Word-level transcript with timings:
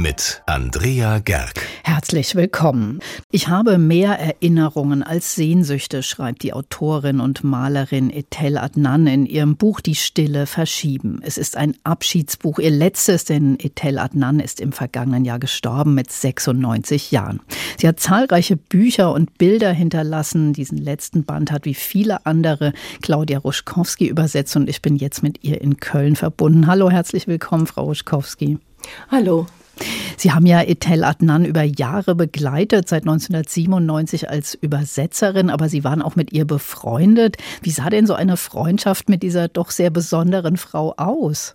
mit 0.00 0.42
Andrea 0.46 1.18
Gerg. 1.18 1.60
Herzlich 1.84 2.34
willkommen. 2.34 3.00
Ich 3.30 3.48
habe 3.48 3.76
mehr 3.76 4.18
Erinnerungen 4.18 5.02
als 5.02 5.34
Sehnsüchte, 5.34 6.02
schreibt 6.02 6.42
die 6.42 6.54
Autorin 6.54 7.20
und 7.20 7.44
Malerin 7.44 8.08
Etel 8.08 8.56
Adnan 8.56 9.06
in 9.06 9.26
ihrem 9.26 9.56
Buch 9.56 9.80
Die 9.80 9.94
Stille 9.94 10.46
verschieben. 10.46 11.20
Es 11.22 11.36
ist 11.36 11.56
ein 11.56 11.76
Abschiedsbuch, 11.84 12.58
ihr 12.58 12.70
letztes, 12.70 13.26
denn 13.26 13.58
Etel 13.60 13.98
Adnan 13.98 14.40
ist 14.40 14.60
im 14.60 14.72
vergangenen 14.72 15.26
Jahr 15.26 15.38
gestorben 15.38 15.94
mit 15.94 16.10
96 16.10 17.10
Jahren. 17.10 17.40
Sie 17.76 17.86
hat 17.86 18.00
zahlreiche 18.00 18.56
Bücher 18.56 19.12
und 19.12 19.36
Bilder 19.36 19.72
hinterlassen. 19.72 20.54
Diesen 20.54 20.78
letzten 20.78 21.24
Band 21.24 21.52
hat 21.52 21.66
wie 21.66 21.74
viele 21.74 22.24
andere 22.24 22.72
Claudia 23.02 23.38
Ruschkowski 23.38 24.06
übersetzt 24.06 24.56
und 24.56 24.68
ich 24.70 24.80
bin 24.80 24.96
jetzt 24.96 25.22
mit 25.22 25.44
ihr 25.44 25.60
in 25.60 25.76
Köln 25.76 26.16
verbunden. 26.16 26.66
Hallo, 26.66 26.90
herzlich 26.90 27.26
willkommen, 27.26 27.66
Frau 27.66 27.84
Ruschkowski. 27.84 28.58
Hallo. 29.10 29.46
Sie 30.16 30.32
haben 30.32 30.46
ja 30.46 30.62
Etel 30.62 31.04
Adnan 31.04 31.44
über 31.44 31.62
Jahre 31.62 32.14
begleitet, 32.14 32.88
seit 32.88 33.02
1997 33.02 34.28
als 34.28 34.54
Übersetzerin, 34.54 35.50
aber 35.50 35.68
Sie 35.68 35.84
waren 35.84 36.02
auch 36.02 36.16
mit 36.16 36.32
ihr 36.32 36.44
befreundet. 36.44 37.36
Wie 37.62 37.70
sah 37.70 37.90
denn 37.90 38.06
so 38.06 38.14
eine 38.14 38.36
Freundschaft 38.36 39.08
mit 39.08 39.22
dieser 39.22 39.48
doch 39.48 39.70
sehr 39.70 39.90
besonderen 39.90 40.56
Frau 40.56 40.94
aus? 40.96 41.54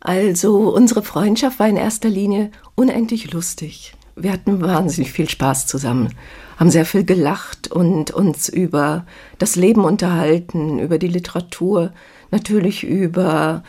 Also 0.00 0.72
unsere 0.74 1.02
Freundschaft 1.02 1.60
war 1.60 1.68
in 1.68 1.76
erster 1.76 2.08
Linie 2.08 2.50
unendlich 2.74 3.32
lustig. 3.32 3.94
Wir 4.14 4.32
hatten 4.32 4.60
wahnsinnig 4.60 5.12
viel 5.12 5.28
Spaß 5.28 5.66
zusammen, 5.66 6.12
haben 6.58 6.70
sehr 6.70 6.84
viel 6.84 7.04
gelacht 7.04 7.70
und 7.70 8.10
uns 8.10 8.48
über 8.48 9.06
das 9.38 9.56
Leben 9.56 9.84
unterhalten, 9.84 10.78
über 10.80 10.98
die 10.98 11.08
Literatur, 11.08 11.92
natürlich 12.30 12.84
über 12.84 13.62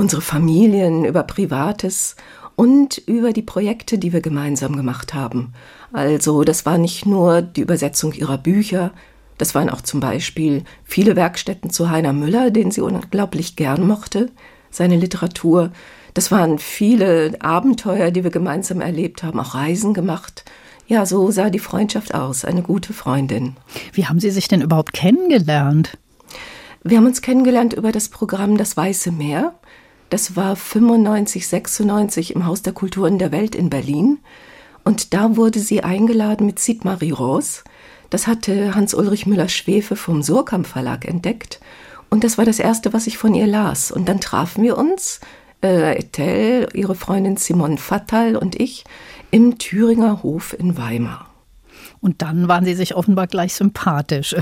unsere 0.00 0.22
Familien, 0.22 1.04
über 1.04 1.22
Privates 1.24 2.16
und 2.56 2.96
über 2.96 3.34
die 3.34 3.42
Projekte, 3.42 3.98
die 3.98 4.14
wir 4.14 4.22
gemeinsam 4.22 4.74
gemacht 4.74 5.12
haben. 5.12 5.52
Also 5.92 6.42
das 6.42 6.64
war 6.64 6.78
nicht 6.78 7.04
nur 7.04 7.42
die 7.42 7.60
Übersetzung 7.60 8.14
ihrer 8.14 8.38
Bücher, 8.38 8.92
das 9.36 9.54
waren 9.54 9.68
auch 9.68 9.82
zum 9.82 10.00
Beispiel 10.00 10.64
viele 10.84 11.16
Werkstätten 11.16 11.68
zu 11.68 11.90
Heiner 11.90 12.14
Müller, 12.14 12.50
den 12.50 12.70
sie 12.70 12.80
unglaublich 12.80 13.56
gern 13.56 13.86
mochte, 13.86 14.30
seine 14.70 14.96
Literatur. 14.96 15.70
Das 16.14 16.30
waren 16.30 16.58
viele 16.58 17.32
Abenteuer, 17.40 18.10
die 18.10 18.24
wir 18.24 18.30
gemeinsam 18.30 18.80
erlebt 18.80 19.22
haben, 19.22 19.38
auch 19.38 19.54
Reisen 19.54 19.92
gemacht. 19.92 20.46
Ja, 20.86 21.04
so 21.04 21.30
sah 21.30 21.50
die 21.50 21.58
Freundschaft 21.58 22.14
aus, 22.14 22.46
eine 22.46 22.62
gute 22.62 22.94
Freundin. 22.94 23.56
Wie 23.92 24.06
haben 24.06 24.18
Sie 24.18 24.30
sich 24.30 24.48
denn 24.48 24.62
überhaupt 24.62 24.94
kennengelernt? 24.94 25.98
Wir 26.82 26.96
haben 26.96 27.06
uns 27.06 27.20
kennengelernt 27.20 27.74
über 27.74 27.92
das 27.92 28.08
Programm 28.08 28.56
Das 28.56 28.78
Weiße 28.78 29.12
Meer. 29.12 29.54
Das 30.10 30.36
war 30.36 30.56
95, 30.56 31.46
96 31.46 32.34
im 32.34 32.44
Haus 32.44 32.62
der 32.62 32.72
Kulturen 32.72 33.18
der 33.18 33.32
Welt 33.32 33.54
in 33.54 33.70
Berlin. 33.70 34.18
Und 34.84 35.14
da 35.14 35.36
wurde 35.36 35.60
sie 35.60 35.84
eingeladen 35.84 36.46
mit 36.46 36.58
Siegmarie 36.58 37.12
Roos. 37.12 37.62
Das 38.10 38.26
hatte 38.26 38.74
Hans-Ulrich 38.74 39.26
Müller-Schwefe 39.26 39.94
vom 39.94 40.22
Surkamp 40.22 40.66
Verlag 40.66 41.06
entdeckt. 41.06 41.60
Und 42.08 42.24
das 42.24 42.38
war 42.38 42.44
das 42.44 42.58
erste, 42.58 42.92
was 42.92 43.06
ich 43.06 43.18
von 43.18 43.34
ihr 43.34 43.46
las. 43.46 43.92
Und 43.92 44.08
dann 44.08 44.20
trafen 44.20 44.64
wir 44.64 44.76
uns, 44.76 45.20
äh, 45.62 45.96
Etel, 45.96 46.68
ihre 46.74 46.96
Freundin 46.96 47.36
Simone 47.36 47.78
Fattal 47.78 48.36
und 48.36 48.60
ich, 48.60 48.84
im 49.30 49.58
Thüringer 49.58 50.24
Hof 50.24 50.56
in 50.58 50.76
Weimar. 50.76 51.26
Und 52.00 52.22
dann 52.22 52.48
waren 52.48 52.64
sie 52.64 52.74
sich 52.74 52.96
offenbar 52.96 53.28
gleich 53.28 53.54
sympathisch. 53.54 54.34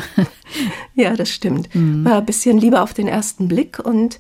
ja, 0.94 1.14
das 1.14 1.28
stimmt. 1.28 1.74
Mhm. 1.74 2.06
War 2.06 2.18
ein 2.18 2.26
bisschen 2.26 2.56
lieber 2.56 2.82
auf 2.82 2.94
den 2.94 3.08
ersten 3.08 3.48
Blick 3.48 3.78
und 3.78 4.18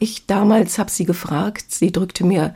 ich 0.00 0.26
damals 0.26 0.78
habe 0.78 0.90
sie 0.90 1.04
gefragt, 1.04 1.66
sie 1.68 1.92
drückte 1.92 2.24
mir 2.24 2.54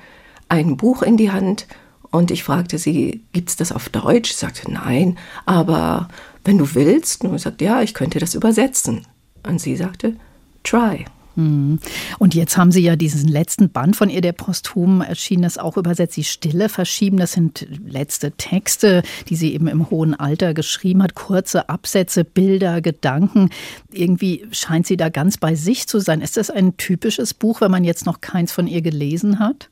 ein 0.49 0.77
Buch 0.77 1.03
in 1.03 1.17
die 1.17 1.31
Hand 1.31 1.67
und 2.11 2.31
ich 2.31 2.45
fragte 2.45 2.79
sie, 2.79 3.25
gibt 3.33 3.51
es 3.51 3.57
das 3.57 3.73
auf 3.73 3.89
Deutsch? 3.89 4.33
Sie 4.33 4.39
sagte, 4.39 4.71
nein, 4.71 5.19
aber 5.47 6.09
wenn 6.45 6.59
du 6.59 6.75
willst. 6.75 7.25
Und 7.25 7.35
ich 7.35 7.43
sagte, 7.43 7.65
ja, 7.65 7.83
ich 7.83 7.95
könnte 7.95 8.19
das 8.19 8.35
übersetzen. 8.35 9.07
Und 9.47 9.61
sie 9.61 9.77
sagte, 9.77 10.17
try. 10.63 11.05
Hm. 11.37 11.79
Und 12.19 12.35
jetzt 12.35 12.57
haben 12.57 12.71
Sie 12.71 12.83
ja 12.83 12.97
diesen 12.97 13.29
letzten 13.29 13.71
Band 13.71 13.97
von 13.97 14.09
ihr, 14.09 14.21
der 14.21 14.33
posthum 14.33 15.01
erschienen 15.01 15.45
ist, 15.45 15.59
auch 15.59 15.77
übersetzt. 15.77 16.17
Die 16.17 16.25
Stille 16.25 16.69
verschieben, 16.69 17.17
das 17.17 17.33
sind 17.33 17.67
letzte 17.85 18.33
Texte, 18.33 19.03
die 19.29 19.37
sie 19.37 19.53
eben 19.53 19.67
im 19.67 19.91
hohen 19.91 20.15
Alter 20.15 20.55
geschrieben 20.55 21.03
hat. 21.03 21.15
Kurze 21.15 21.69
Absätze, 21.69 22.25
Bilder, 22.25 22.81
Gedanken. 22.81 23.51
Irgendwie 23.91 24.47
scheint 24.53 24.87
sie 24.87 24.97
da 24.97 25.09
ganz 25.09 25.39
bei 25.39 25.55
sich 25.55 25.89
zu 25.89 25.99
sein. 25.99 26.21
Ist 26.21 26.37
das 26.37 26.51
ein 26.51 26.77
typisches 26.77 27.35
Buch, 27.35 27.61
wenn 27.61 27.71
man 27.71 27.85
jetzt 27.85 28.07
noch 28.07 28.21
keins 28.21 28.53
von 28.53 28.67
ihr 28.67 28.83
gelesen 28.83 29.39
hat? 29.39 29.71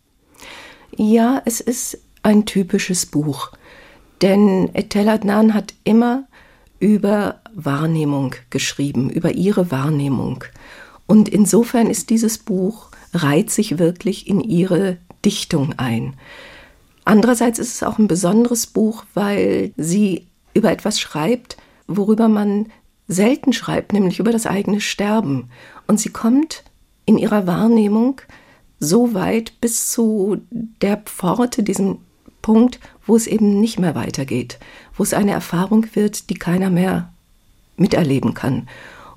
Ja, 0.97 1.43
es 1.45 1.61
ist 1.61 1.99
ein 2.23 2.45
typisches 2.45 3.07
Buch. 3.07 3.53
Denn 4.21 4.71
Etel 4.75 5.09
Adnan 5.09 5.55
hat 5.55 5.75
immer 5.85 6.25
über 6.79 7.41
Wahrnehmung 7.55 8.35
geschrieben, 8.51 9.11
über 9.11 9.33
ihre 9.33 9.71
Wahrnehmung. 9.71 10.45
Und 11.07 11.29
insofern 11.29 11.91
ist 11.91 12.11
dieses 12.11 12.39
Buch, 12.39 12.89
reiht 13.13 13.51
sich 13.51 13.79
wirklich 13.79 14.27
in 14.27 14.41
ihre 14.41 14.99
Dichtung 15.25 15.75
ein. 15.77 16.15
Andererseits 17.05 17.59
ist 17.59 17.75
es 17.75 17.83
auch 17.83 17.99
ein 17.99 18.09
besonderes 18.09 18.67
Buch, 18.67 19.05
weil 19.15 19.73
sie 19.77 20.27
über 20.55 20.71
etwas 20.71 21.01
schreibt, 21.01 21.57
worüber 21.87 22.29
man 22.29 22.67
selten 23.09 23.53
schreibt, 23.53 23.93
nämlich 23.93 24.19
über 24.21 24.33
das 24.33 24.47
eigene 24.47 24.81
Sterben. 24.81 25.51
Und 25.87 26.01
sie 26.01 26.11
kommt 26.11 26.65
in 27.05 27.19
ihrer 27.19 27.47
Wahrnehmung 27.47 28.21
so 28.79 29.15
weit 29.15 29.61
bis 29.61 29.91
zu 29.91 30.39
der 30.51 30.99
Pforte, 30.99 31.63
diesem 31.63 31.99
Punkt, 32.41 32.81
wo 33.07 33.17
es 33.17 33.27
eben 33.27 33.61
nicht 33.61 33.79
mehr 33.79 33.95
weitergeht, 33.95 34.59
wo 34.97 35.03
es 35.03 35.15
eine 35.15 35.33
Erfahrung 35.33 35.87
wird, 35.95 36.31
die 36.31 36.35
keiner 36.35 36.71
mehr 36.71 37.13
miterleben 37.77 38.35
kann. 38.35 38.69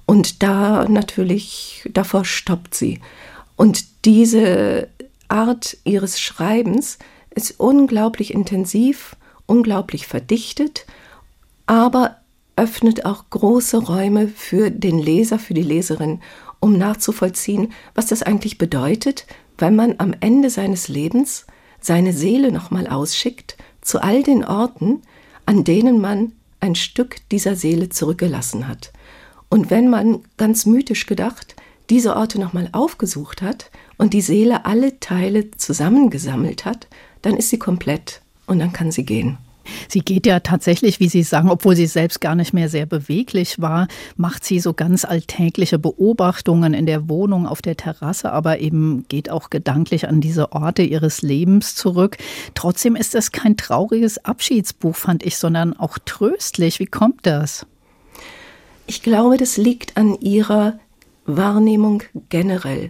Und 0.05 0.43
da 0.43 0.87
natürlich, 0.87 1.89
davor 1.91 2.25
stoppt 2.25 2.75
sie. 2.75 2.99
Und 3.55 4.05
diese 4.05 4.87
Art 5.27 5.77
ihres 5.83 6.19
Schreibens 6.19 6.99
ist 7.31 7.59
unglaublich 7.59 8.33
intensiv, 8.33 9.15
unglaublich 9.45 10.07
verdichtet, 10.07 10.85
aber 11.65 12.17
öffnet 12.55 13.05
auch 13.05 13.25
große 13.29 13.77
Räume 13.77 14.27
für 14.27 14.71
den 14.71 14.99
Leser, 14.99 15.39
für 15.39 15.53
die 15.53 15.63
Leserin, 15.63 16.21
um 16.59 16.77
nachzuvollziehen, 16.77 17.73
was 17.93 18.07
das 18.07 18.23
eigentlich 18.23 18.57
bedeutet, 18.57 19.25
wenn 19.57 19.75
man 19.75 19.95
am 19.97 20.13
Ende 20.19 20.49
seines 20.49 20.87
Lebens 20.87 21.45
seine 21.81 22.13
Seele 22.13 22.51
nochmal 22.51 22.87
ausschickt 22.87 23.57
zu 23.81 24.01
all 24.01 24.23
den 24.23 24.43
Orten, 24.43 25.01
an 25.45 25.63
denen 25.63 25.99
man 25.99 26.31
ein 26.59 26.75
Stück 26.75 27.17
dieser 27.29 27.55
Seele 27.55 27.89
zurückgelassen 27.89 28.67
hat. 28.67 28.91
Und 29.49 29.69
wenn 29.69 29.89
man 29.89 30.19
ganz 30.37 30.65
mythisch 30.65 31.05
gedacht 31.05 31.55
diese 31.89 32.15
Orte 32.15 32.39
nochmal 32.39 32.69
aufgesucht 32.71 33.41
hat 33.41 33.69
und 33.97 34.13
die 34.13 34.21
Seele 34.21 34.65
alle 34.65 34.99
Teile 34.99 35.51
zusammengesammelt 35.51 36.65
hat, 36.65 36.87
dann 37.21 37.37
ist 37.37 37.49
sie 37.49 37.59
komplett 37.59 38.21
und 38.47 38.59
dann 38.59 38.73
kann 38.73 38.91
sie 38.91 39.05
gehen. 39.05 39.37
Sie 39.87 40.01
geht 40.01 40.27
ja 40.27 40.41
tatsächlich, 40.41 40.99
wie 40.99 41.09
Sie 41.09 41.23
sagen, 41.23 41.49
obwohl 41.49 41.75
sie 41.75 41.87
selbst 41.87 42.21
gar 42.21 42.35
nicht 42.35 42.53
mehr 42.53 42.69
sehr 42.69 42.85
beweglich 42.85 43.59
war, 43.59 43.87
macht 44.15 44.45
sie 44.45 44.59
so 44.59 44.73
ganz 44.73 45.05
alltägliche 45.05 45.79
Beobachtungen 45.79 46.75
in 46.75 46.85
der 46.85 47.09
Wohnung, 47.09 47.47
auf 47.47 47.63
der 47.63 47.75
Terrasse, 47.75 48.31
aber 48.31 48.59
eben 48.59 49.05
geht 49.07 49.31
auch 49.31 49.49
gedanklich 49.49 50.07
an 50.07 50.21
diese 50.21 50.51
Orte 50.51 50.83
ihres 50.83 51.23
Lebens 51.23 51.73
zurück. 51.73 52.17
Trotzdem 52.53 52.95
ist 52.95 53.15
das 53.15 53.31
kein 53.31 53.57
trauriges 53.57 54.23
Abschiedsbuch, 54.23 54.95
fand 54.95 55.23
ich, 55.23 55.37
sondern 55.37 55.75
auch 55.75 55.97
tröstlich. 56.05 56.79
Wie 56.79 56.85
kommt 56.85 57.25
das? 57.25 57.65
Ich 58.87 59.01
glaube, 59.01 59.37
das 59.37 59.57
liegt 59.57 59.97
an 59.97 60.19
ihrer 60.19 60.79
Wahrnehmung 61.25 62.03
generell, 62.29 62.89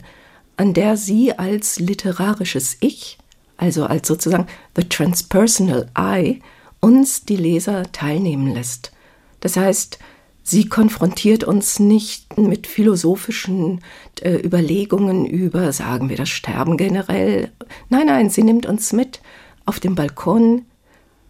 an 0.58 0.74
der 0.74 0.98
sie 0.98 1.38
als 1.38 1.80
literarisches 1.80 2.78
Ich, 2.82 3.18
also 3.58 3.86
als 3.86 4.08
sozusagen 4.08 4.48
the 4.76 4.84
transpersonal 4.84 5.90
I, 5.98 6.42
uns 6.82 7.24
die 7.24 7.38
Leser 7.38 7.92
teilnehmen 7.92 8.54
lässt. 8.54 8.92
Das 9.40 9.56
heißt, 9.56 10.00
sie 10.44 10.68
konfrontiert 10.68 11.44
uns 11.44 11.80
nicht 11.80 12.38
mit 12.38 12.68
philosophischen 12.68 13.82
äh, 14.22 14.36
Überlegungen 14.36 15.26
über, 15.26 15.72
sagen 15.72 16.10
wir, 16.10 16.18
das 16.18 16.30
Sterben 16.30 16.78
generell. 16.78 17.52
Nein, 17.90 18.08
nein, 18.08 18.30
sie 18.30 18.44
nimmt 18.44 18.66
uns 18.66 18.92
mit 18.92 19.22
auf 19.66 19.80
dem 19.80 19.96
Balkon 19.96 20.66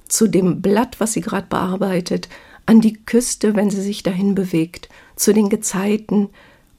zu 0.08 0.28
dem 0.28 0.62
Blatt, 0.62 1.00
was 1.00 1.14
sie 1.14 1.22
gerade 1.22 1.48
bearbeitet, 1.48 2.30
an 2.66 2.82
die 2.82 2.94
Küste, 2.94 3.56
wenn 3.56 3.70
sie 3.70 3.82
sich 3.82 4.04
dahin 4.04 4.36
bewegt, 4.36 4.90
zu 5.16 5.34
den 5.34 5.50
Gezeiten, 5.50 6.30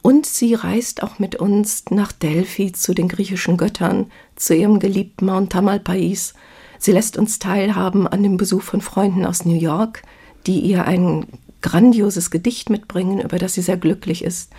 und 0.03 0.25
sie 0.25 0.55
reist 0.55 1.03
auch 1.03 1.19
mit 1.19 1.35
uns 1.35 1.87
nach 1.91 2.13
Delphi 2.13 2.71
zu 2.71 2.95
den 2.95 3.09
griechischen 3.09 3.57
Göttern, 3.57 4.07
zu 4.37 4.55
ihrem 4.55 4.79
geliebten 4.79 5.27
Mount 5.27 5.51
Tamalpais. 5.51 6.35
Sie 6.79 6.93
lässt 6.93 7.17
uns 7.17 7.41
teilhaben 7.41 8.07
an 8.07 8.23
dem 8.23 8.37
Besuch 8.37 8.63
von 8.63 8.81
Freunden 8.81 9.27
aus 9.27 9.45
New 9.45 9.59
York, 9.59 10.03
die 10.47 10.61
ihr 10.61 10.85
ein 10.85 11.27
grandioses 11.61 12.31
Gedicht 12.31 12.71
mitbringen, 12.71 13.21
über 13.21 13.41
das 13.41 13.55
sie 13.55 13.63
sehr 13.63 13.79
glücklich 13.79 14.23
ist. 14.23 14.53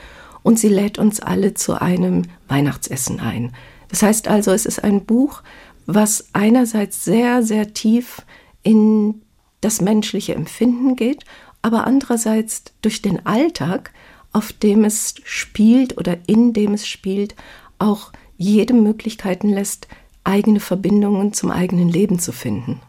und 0.43 0.57
sie 0.57 0.69
lädt 0.69 0.97
uns 0.97 1.19
alle 1.19 1.55
zu 1.55 1.81
einem 1.81 2.21
Weihnachtsessen 2.47 3.19
ein. 3.19 3.51
Das 3.89 4.01
heißt 4.01 4.29
also, 4.29 4.51
es 4.51 4.65
ist 4.65 4.81
ein 4.81 5.03
Buch, 5.03 5.43
was 5.85 6.29
einerseits 6.31 7.03
sehr, 7.03 7.43
sehr 7.43 7.73
tief 7.73 8.21
in 8.63 9.21
das 9.61 9.81
menschliche 9.81 10.35
Empfinden 10.35 10.95
geht, 10.95 11.23
aber 11.61 11.87
andererseits 11.87 12.63
durch 12.81 13.01
den 13.01 13.25
Alltag, 13.25 13.91
auf 14.31 14.53
dem 14.53 14.83
es 14.83 15.15
spielt 15.23 15.97
oder 15.97 16.17
in 16.27 16.53
dem 16.53 16.73
es 16.73 16.87
spielt, 16.87 17.35
auch 17.79 18.11
jedem 18.37 18.83
Möglichkeiten 18.83 19.49
lässt, 19.49 19.87
eigene 20.23 20.59
Verbindungen 20.59 21.33
zum 21.33 21.51
eigenen 21.51 21.89
Leben 21.89 22.19
zu 22.19 22.31
finden. 22.31 22.81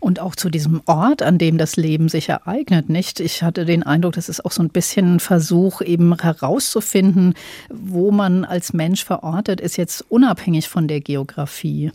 Und 0.00 0.20
auch 0.20 0.34
zu 0.34 0.48
diesem 0.48 0.80
Ort, 0.86 1.22
an 1.22 1.38
dem 1.38 1.58
das 1.58 1.76
Leben 1.76 2.08
sich 2.08 2.28
ereignet, 2.28 2.88
nicht? 2.88 3.20
Ich 3.20 3.42
hatte 3.42 3.64
den 3.64 3.82
Eindruck, 3.82 4.14
das 4.14 4.28
ist 4.28 4.44
auch 4.44 4.52
so 4.52 4.62
ein 4.62 4.70
bisschen 4.70 5.16
ein 5.16 5.20
Versuch, 5.20 5.82
eben 5.82 6.18
herauszufinden, 6.18 7.34
wo 7.68 8.10
man 8.10 8.44
als 8.44 8.72
Mensch 8.72 9.04
verortet 9.04 9.60
ist, 9.60 9.76
jetzt 9.76 10.04
unabhängig 10.08 10.68
von 10.68 10.88
der 10.88 11.00
Geografie. 11.00 11.92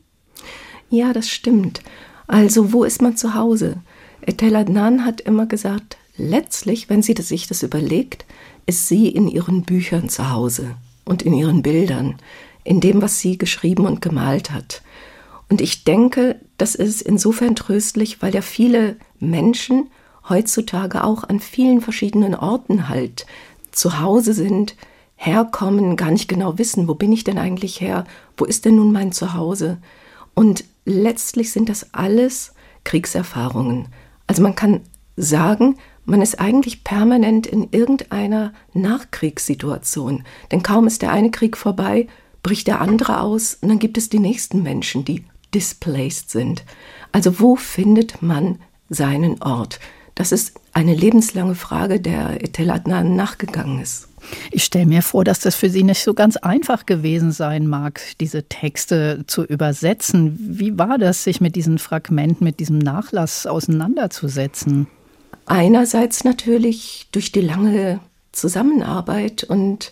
Ja, 0.90 1.14
das 1.14 1.30
stimmt. 1.30 1.82
Also, 2.28 2.72
wo 2.72 2.84
ist 2.84 3.02
man 3.02 3.18
zu 3.18 3.34
Hause? 3.34 3.78
Etel 4.26 4.56
Adnan 4.56 5.06
hat 5.06 5.22
immer 5.22 5.46
gesagt, 5.46 5.98
letztlich, 6.18 6.90
wenn 6.90 7.02
sie 7.02 7.16
sich 7.20 7.48
das 7.48 7.64
überlegt, 7.64 8.26
ist 8.66 8.88
sie 8.88 9.10
in 9.10 9.28
ihren 9.28 9.64
Büchern 9.64 10.10
zu 10.10 10.32
Hause 10.32 10.76
und 11.06 11.22
in 11.24 11.34
ihren 11.34 11.62
Bildern, 11.62 12.16
in 12.64 12.80
dem, 12.80 13.02
was 13.02 13.20
sie 13.20 13.38
geschrieben 13.38 13.86
und 13.86 14.02
gemalt 14.02 14.52
hat. 14.52 14.82
Und 15.50 15.62
ich 15.62 15.84
denke, 15.84 16.40
das 16.58 16.76
ist 16.76 17.02
insofern 17.02 17.56
tröstlich, 17.56 18.22
weil 18.22 18.34
ja 18.34 18.42
viele 18.42 18.98
Menschen 19.20 19.90
heutzutage 20.30 21.04
auch 21.04 21.24
an 21.24 21.40
vielen 21.40 21.82
verschiedenen 21.82 22.36
Orten 22.36 22.88
halt 22.88 23.26
zu 23.72 24.00
Hause 24.00 24.34
sind, 24.34 24.76
herkommen, 25.16 25.98
gar 25.98 26.12
nicht 26.12 26.28
genau 26.28 26.58
wissen, 26.58 26.88
wo 26.88 26.96
bin 26.96 27.12
ich 27.12 27.24
denn 27.24 27.38
eigentlich 27.38 27.82
her, 27.82 28.06
wo 28.38 28.46
ist 28.46 28.66
denn 28.66 28.76
nun 28.76 28.92
mein 28.92 29.12
Zuhause. 29.12 29.78
Und 30.34 30.64
letztlich 30.86 31.52
sind 31.52 31.70
das 31.70 31.94
alles 31.94 32.54
Kriegserfahrungen. 32.84 33.88
Also 34.32 34.44
man 34.44 34.56
kann 34.56 34.80
sagen, 35.18 35.76
man 36.06 36.22
ist 36.22 36.40
eigentlich 36.40 36.86
permanent 36.86 37.46
in 37.46 37.68
irgendeiner 37.72 38.54
Nachkriegssituation. 38.74 40.24
Denn 40.54 40.64
kaum 40.64 40.88
ist 40.88 41.02
der 41.02 41.12
eine 41.12 41.32
Krieg 41.32 41.58
vorbei, 41.58 42.08
bricht 42.42 42.68
der 42.68 42.80
andere 42.80 43.20
aus 43.20 43.56
und 43.56 43.68
dann 43.68 43.78
gibt 43.78 43.98
es 43.98 44.08
die 44.08 44.20
nächsten 44.20 44.64
Menschen, 44.64 45.04
die 45.04 45.26
displaced 45.54 46.30
sind. 46.30 46.64
Also 47.12 47.42
wo 47.42 47.58
findet 47.58 48.22
man 48.22 48.60
seinen 48.88 49.42
Ort? 49.44 49.82
Das 50.16 50.32
ist 50.32 50.60
eine 50.74 50.94
lebenslange 50.94 51.56
Frage, 51.56 52.00
der 52.00 52.44
Etel 52.44 52.70
Adnan 52.70 53.16
nachgegangen 53.16 53.82
ist. 53.82 54.08
Ich 54.52 54.64
stelle 54.64 54.86
mir 54.86 55.02
vor, 55.02 55.24
dass 55.24 55.40
das 55.40 55.56
für 55.56 55.70
Sie 55.70 55.84
nicht 55.84 56.04
so 56.04 56.14
ganz 56.14 56.38
einfach 56.38 56.86
gewesen 56.86 57.32
sein 57.32 57.68
mag, 57.68 58.02
diese 58.20 58.44
Texte 58.44 59.24
zu 59.26 59.44
übersetzen. 59.44 60.38
Wie 60.40 60.78
war 60.78 60.98
das, 60.98 61.24
sich 61.24 61.42
mit 61.42 61.56
diesen 61.56 61.80
Fragmenten, 61.80 62.44
mit 62.44 62.60
diesem 62.60 62.78
Nachlass 62.78 63.48
auseinanderzusetzen? 63.48 64.88
Einerseits 65.46 66.24
natürlich 66.24 67.08
durch 67.12 67.32
die 67.32 67.42
lange 67.42 68.00
Zusammenarbeit 68.32 69.44
und 69.44 69.92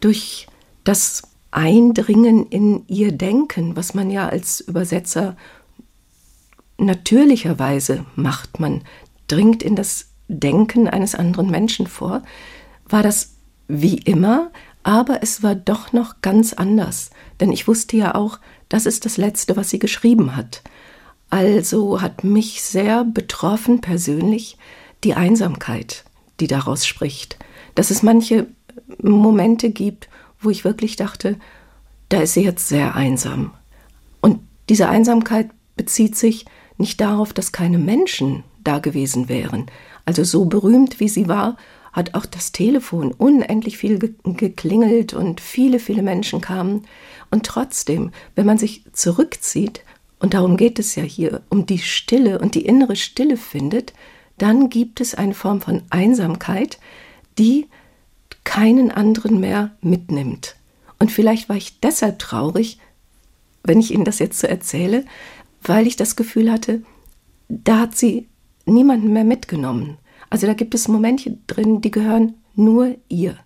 durch 0.00 0.46
das 0.84 1.22
Eindringen 1.50 2.46
in 2.46 2.84
ihr 2.88 3.12
Denken, 3.12 3.76
was 3.76 3.94
man 3.94 4.10
ja 4.10 4.28
als 4.28 4.60
Übersetzer 4.60 5.36
natürlicherweise 6.78 8.04
macht. 8.16 8.58
Man 8.60 8.82
dringt 9.28 9.62
in 9.62 9.76
das 9.76 10.10
Denken 10.28 10.88
eines 10.88 11.14
anderen 11.14 11.50
Menschen 11.50 11.86
vor, 11.86 12.22
war 12.88 13.02
das 13.02 13.34
wie 13.68 13.98
immer, 13.98 14.50
aber 14.82 15.22
es 15.22 15.42
war 15.42 15.54
doch 15.54 15.92
noch 15.92 16.20
ganz 16.22 16.52
anders. 16.52 17.10
Denn 17.40 17.52
ich 17.52 17.66
wusste 17.66 17.96
ja 17.96 18.14
auch, 18.14 18.38
das 18.68 18.86
ist 18.86 19.04
das 19.04 19.16
Letzte, 19.16 19.56
was 19.56 19.70
sie 19.70 19.78
geschrieben 19.78 20.36
hat. 20.36 20.62
Also 21.30 22.00
hat 22.00 22.24
mich 22.24 22.62
sehr 22.62 23.04
betroffen 23.04 23.80
persönlich 23.80 24.58
die 25.02 25.14
Einsamkeit, 25.14 26.04
die 26.40 26.46
daraus 26.46 26.86
spricht. 26.86 27.38
Dass 27.74 27.90
es 27.90 28.02
manche 28.02 28.46
Momente 29.02 29.70
gibt, 29.70 30.08
wo 30.38 30.50
ich 30.50 30.64
wirklich 30.64 30.96
dachte, 30.96 31.38
da 32.08 32.20
ist 32.20 32.34
sie 32.34 32.42
jetzt 32.42 32.68
sehr 32.68 32.94
einsam. 32.94 33.52
Und 34.20 34.40
diese 34.68 34.88
Einsamkeit 34.88 35.50
bezieht 35.76 36.16
sich 36.16 36.44
nicht 36.76 37.00
darauf, 37.00 37.32
dass 37.32 37.52
keine 37.52 37.78
Menschen 37.78 38.44
da 38.64 38.78
gewesen 38.78 39.28
wären. 39.28 39.66
Also 40.04 40.24
so 40.24 40.46
berühmt 40.46 41.00
wie 41.00 41.08
sie 41.08 41.28
war, 41.28 41.56
hat 41.92 42.14
auch 42.14 42.26
das 42.26 42.50
Telefon 42.50 43.12
unendlich 43.12 43.78
viel 43.78 43.98
geklingelt 44.24 45.14
und 45.14 45.40
viele, 45.40 45.78
viele 45.78 46.02
Menschen 46.02 46.40
kamen. 46.40 46.86
Und 47.30 47.46
trotzdem, 47.46 48.10
wenn 48.34 48.46
man 48.46 48.58
sich 48.58 48.84
zurückzieht, 48.92 49.84
und 50.18 50.34
darum 50.34 50.56
geht 50.56 50.78
es 50.78 50.96
ja 50.96 51.04
hier, 51.04 51.42
um 51.50 51.66
die 51.66 51.78
Stille 51.78 52.40
und 52.40 52.54
die 52.54 52.66
innere 52.66 52.96
Stille 52.96 53.36
findet, 53.36 53.92
dann 54.38 54.70
gibt 54.70 55.00
es 55.00 55.14
eine 55.14 55.34
Form 55.34 55.60
von 55.60 55.82
Einsamkeit, 55.90 56.78
die 57.38 57.68
keinen 58.42 58.90
anderen 58.90 59.38
mehr 59.38 59.76
mitnimmt. 59.80 60.56
Und 60.98 61.12
vielleicht 61.12 61.48
war 61.48 61.56
ich 61.56 61.80
deshalb 61.80 62.18
traurig, 62.18 62.78
wenn 63.62 63.80
ich 63.80 63.92
Ihnen 63.92 64.04
das 64.04 64.18
jetzt 64.18 64.40
so 64.40 64.46
erzähle, 64.46 65.04
weil 65.62 65.86
ich 65.86 65.96
das 65.96 66.16
Gefühl 66.16 66.50
hatte, 66.50 66.82
da 67.48 67.80
hat 67.80 67.96
sie 67.96 68.28
niemanden 68.66 69.12
mehr 69.12 69.24
mitgenommen. 69.24 69.98
Also 70.30 70.46
da 70.46 70.54
gibt 70.54 70.74
es 70.74 70.88
Momente 70.88 71.38
drin, 71.46 71.80
die 71.80 71.90
gehören 71.90 72.34
nur 72.54 72.96
ihr. 73.08 73.36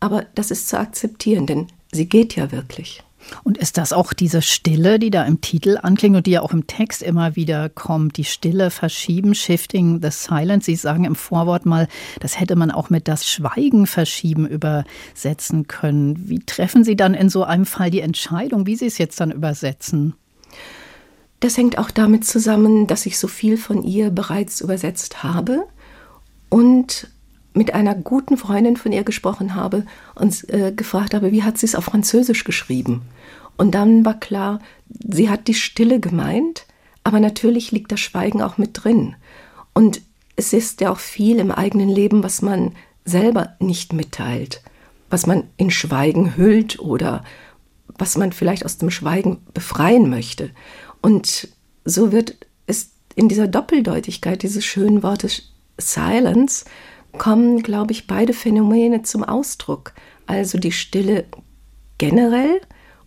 Aber 0.00 0.26
das 0.34 0.50
ist 0.50 0.68
zu 0.68 0.78
akzeptieren, 0.78 1.46
denn 1.46 1.68
sie 1.92 2.08
geht 2.08 2.36
ja 2.36 2.52
wirklich. 2.52 3.02
Und 3.44 3.58
ist 3.58 3.78
das 3.78 3.92
auch 3.92 4.12
diese 4.12 4.42
Stille, 4.42 4.98
die 4.98 5.10
da 5.10 5.24
im 5.24 5.40
Titel 5.40 5.78
anklingt 5.80 6.16
und 6.16 6.26
die 6.26 6.32
ja 6.32 6.42
auch 6.42 6.52
im 6.52 6.66
Text 6.66 7.02
immer 7.02 7.36
wieder 7.36 7.68
kommt, 7.68 8.16
die 8.16 8.24
Stille 8.24 8.70
verschieben, 8.70 9.34
shifting 9.34 10.00
the 10.02 10.10
silence? 10.10 10.66
Sie 10.66 10.76
sagen 10.76 11.04
im 11.04 11.14
Vorwort 11.14 11.66
mal, 11.66 11.88
das 12.20 12.38
hätte 12.38 12.56
man 12.56 12.70
auch 12.70 12.90
mit 12.90 13.08
das 13.08 13.28
Schweigen 13.28 13.86
verschieben 13.86 14.46
übersetzen 14.46 15.66
können. 15.66 16.28
Wie 16.28 16.40
treffen 16.40 16.84
Sie 16.84 16.96
dann 16.96 17.14
in 17.14 17.28
so 17.28 17.44
einem 17.44 17.66
Fall 17.66 17.90
die 17.90 18.00
Entscheidung, 18.00 18.66
wie 18.66 18.76
Sie 18.76 18.86
es 18.86 18.98
jetzt 18.98 19.20
dann 19.20 19.30
übersetzen? 19.30 20.14
Das 21.42 21.56
hängt 21.56 21.76
auch 21.76 21.90
damit 21.90 22.24
zusammen, 22.24 22.86
dass 22.86 23.04
ich 23.04 23.18
so 23.18 23.26
viel 23.26 23.56
von 23.56 23.82
ihr 23.82 24.10
bereits 24.10 24.60
übersetzt 24.60 25.24
habe 25.24 25.66
und 26.50 27.08
mit 27.52 27.74
einer 27.74 27.96
guten 27.96 28.36
Freundin 28.36 28.76
von 28.76 28.92
ihr 28.92 29.02
gesprochen 29.02 29.56
habe 29.56 29.84
und 30.14 30.48
äh, 30.50 30.70
gefragt 30.70 31.14
habe, 31.14 31.32
wie 31.32 31.42
hat 31.42 31.58
sie 31.58 31.66
es 31.66 31.74
auf 31.74 31.86
Französisch 31.86 32.44
geschrieben? 32.44 33.02
Und 33.56 33.74
dann 33.74 34.04
war 34.04 34.20
klar, 34.20 34.60
sie 34.88 35.30
hat 35.30 35.48
die 35.48 35.54
Stille 35.54 35.98
gemeint, 35.98 36.64
aber 37.02 37.18
natürlich 37.18 37.72
liegt 37.72 37.90
das 37.90 37.98
Schweigen 37.98 38.40
auch 38.40 38.56
mit 38.56 38.84
drin. 38.84 39.16
Und 39.74 40.00
es 40.36 40.52
ist 40.52 40.80
ja 40.80 40.92
auch 40.92 41.00
viel 41.00 41.40
im 41.40 41.50
eigenen 41.50 41.88
Leben, 41.88 42.22
was 42.22 42.40
man 42.40 42.70
selber 43.04 43.56
nicht 43.58 43.92
mitteilt, 43.92 44.62
was 45.10 45.26
man 45.26 45.48
in 45.56 45.72
Schweigen 45.72 46.36
hüllt 46.36 46.78
oder 46.78 47.24
was 47.98 48.16
man 48.16 48.30
vielleicht 48.30 48.64
aus 48.64 48.78
dem 48.78 48.92
Schweigen 48.92 49.38
befreien 49.52 50.08
möchte. 50.08 50.50
Und 51.02 51.48
so 51.84 52.12
wird 52.12 52.36
es 52.66 52.92
in 53.14 53.28
dieser 53.28 53.48
Doppeldeutigkeit 53.48 54.42
dieses 54.42 54.64
schönen 54.64 55.02
Wortes 55.02 55.52
Silence 55.78 56.64
kommen, 57.18 57.62
glaube 57.62 57.92
ich, 57.92 58.06
beide 58.06 58.32
Phänomene 58.32 59.02
zum 59.02 59.22
Ausdruck. 59.22 59.92
Also 60.26 60.58
die 60.58 60.72
Stille 60.72 61.26
generell 61.98 62.60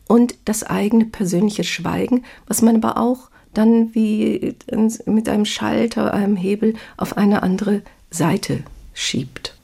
und 0.07 0.35
das 0.45 0.63
eigene 0.63 1.05
persönliche 1.05 1.63
Schweigen, 1.63 2.23
was 2.45 2.61
man 2.61 2.75
aber 2.75 2.97
auch 2.99 3.29
dann 3.53 3.95
wie 3.95 4.55
mit 5.05 5.29
einem 5.29 5.45
Schalter, 5.45 6.13
einem 6.13 6.35
Hebel 6.35 6.75
auf 6.97 7.17
eine 7.17 7.41
andere 7.41 7.81
Seite 8.11 8.63
schiebt. 8.93 9.54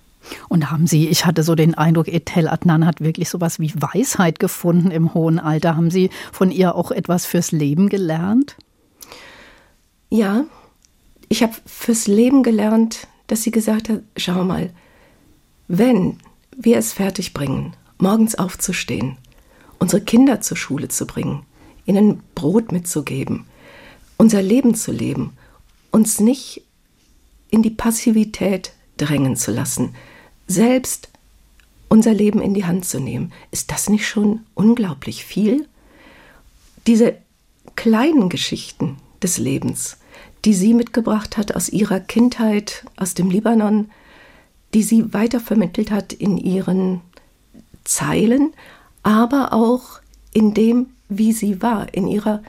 Und 0.49 0.71
haben 0.71 0.87
Sie, 0.87 1.07
ich 1.07 1.25
hatte 1.25 1.43
so 1.43 1.55
den 1.55 1.75
Eindruck, 1.75 2.07
Etel 2.07 2.47
Adnan 2.47 2.85
hat 2.85 3.01
wirklich 3.01 3.29
sowas 3.29 3.59
wie 3.59 3.73
Weisheit 3.75 4.39
gefunden 4.39 4.91
im 4.91 5.13
hohen 5.13 5.39
Alter. 5.39 5.75
Haben 5.75 5.91
Sie 5.91 6.09
von 6.31 6.51
ihr 6.51 6.75
auch 6.75 6.91
etwas 6.91 7.25
fürs 7.25 7.51
Leben 7.51 7.89
gelernt? 7.89 8.55
Ja, 10.09 10.43
ich 11.29 11.41
habe 11.43 11.53
fürs 11.65 12.07
Leben 12.07 12.43
gelernt, 12.43 13.07
dass 13.27 13.43
sie 13.43 13.51
gesagt 13.51 13.87
hat, 13.87 14.01
schau 14.17 14.43
mal, 14.43 14.71
wenn 15.69 16.17
wir 16.57 16.77
es 16.77 16.91
fertigbringen, 16.91 17.77
morgens 17.97 18.35
aufzustehen, 18.35 19.17
unsere 19.79 20.01
Kinder 20.01 20.41
zur 20.41 20.57
Schule 20.57 20.89
zu 20.89 21.07
bringen, 21.07 21.43
ihnen 21.85 22.21
Brot 22.35 22.73
mitzugeben, 22.73 23.45
unser 24.17 24.41
Leben 24.41 24.75
zu 24.75 24.91
leben, 24.91 25.31
uns 25.91 26.19
nicht 26.19 26.63
in 27.49 27.63
die 27.63 27.69
Passivität 27.69 28.73
drängen 28.97 29.37
zu 29.37 29.51
lassen, 29.51 29.95
selbst 30.51 31.09
unser 31.89 32.13
Leben 32.13 32.41
in 32.41 32.53
die 32.53 32.65
Hand 32.65 32.85
zu 32.85 32.99
nehmen, 32.99 33.33
ist 33.51 33.71
das 33.71 33.89
nicht 33.89 34.07
schon 34.07 34.41
unglaublich 34.53 35.25
viel? 35.25 35.67
Diese 36.87 37.17
kleinen 37.75 38.29
Geschichten 38.29 38.97
des 39.21 39.37
Lebens, 39.37 39.97
die 40.45 40.53
sie 40.53 40.73
mitgebracht 40.73 41.37
hat 41.37 41.55
aus 41.55 41.69
ihrer 41.69 41.99
Kindheit, 41.99 42.85
aus 42.95 43.13
dem 43.13 43.29
Libanon, 43.29 43.91
die 44.73 44.83
sie 44.83 45.13
weitervermittelt 45.13 45.91
hat 45.91 46.13
in 46.13 46.37
ihren 46.37 47.01
Zeilen, 47.83 48.53
aber 49.03 49.53
auch 49.53 49.99
in 50.33 50.53
dem, 50.53 50.87
wie 51.09 51.33
sie 51.33 51.61
war, 51.61 51.93
in 51.93 52.07
ihrer 52.07 52.41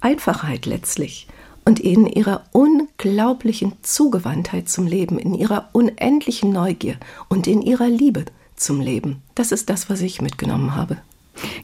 Einfachheit 0.00 0.66
letztlich 0.66 1.26
und 1.70 1.78
in 1.78 2.04
ihrer 2.04 2.42
unglaublichen 2.50 3.74
Zugewandtheit 3.82 4.68
zum 4.68 4.88
Leben, 4.88 5.20
in 5.20 5.34
ihrer 5.34 5.68
unendlichen 5.70 6.52
Neugier 6.52 6.96
und 7.28 7.46
in 7.46 7.62
ihrer 7.62 7.88
Liebe 7.88 8.24
zum 8.56 8.80
Leben. 8.80 9.22
Das 9.36 9.52
ist 9.52 9.70
das, 9.70 9.88
was 9.88 10.00
ich 10.00 10.20
mitgenommen 10.20 10.74
habe. 10.74 10.96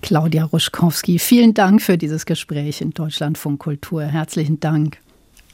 Claudia 0.02 0.44
Ruschkowski, 0.44 1.18
vielen 1.18 1.54
Dank 1.54 1.82
für 1.82 1.98
dieses 1.98 2.24
Gespräch 2.24 2.82
in 2.82 2.92
Deutschlandfunk 2.92 3.58
Kultur. 3.58 4.04
Herzlichen 4.04 4.60
Dank. 4.60 4.98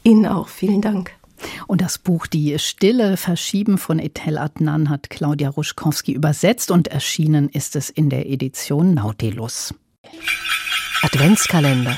Ihnen 0.03 0.27
auch, 0.27 0.49
vielen 0.49 0.81
Dank. 0.81 1.13
Und 1.65 1.81
das 1.81 1.97
Buch 1.97 2.27
Die 2.27 2.59
Stille 2.59 3.17
Verschieben 3.17 3.79
von 3.79 3.97
Etel 3.97 4.37
Adnan 4.37 4.87
hat 4.87 5.09
Claudia 5.09 5.49
Ruschkowski 5.49 6.11
übersetzt 6.11 6.69
und 6.69 6.89
erschienen 6.89 7.49
ist 7.49 7.75
es 7.75 7.89
in 7.89 8.11
der 8.11 8.29
Edition 8.29 8.93
Nautilus. 8.93 9.73
Adventskalender. 11.01 11.97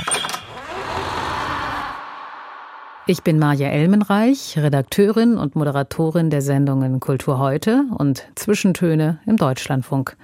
Ich 3.08 3.22
bin 3.22 3.38
Maja 3.38 3.68
Elmenreich, 3.68 4.58
Redakteurin 4.58 5.38
und 5.38 5.56
Moderatorin 5.56 6.32
der 6.32 6.42
Sendungen 6.42 7.00
Kultur 7.00 7.38
heute 7.38 7.86
und 7.96 8.26
Zwischentöne 8.34 9.20
im 9.28 9.38
Deutschlandfunk. 9.38 10.18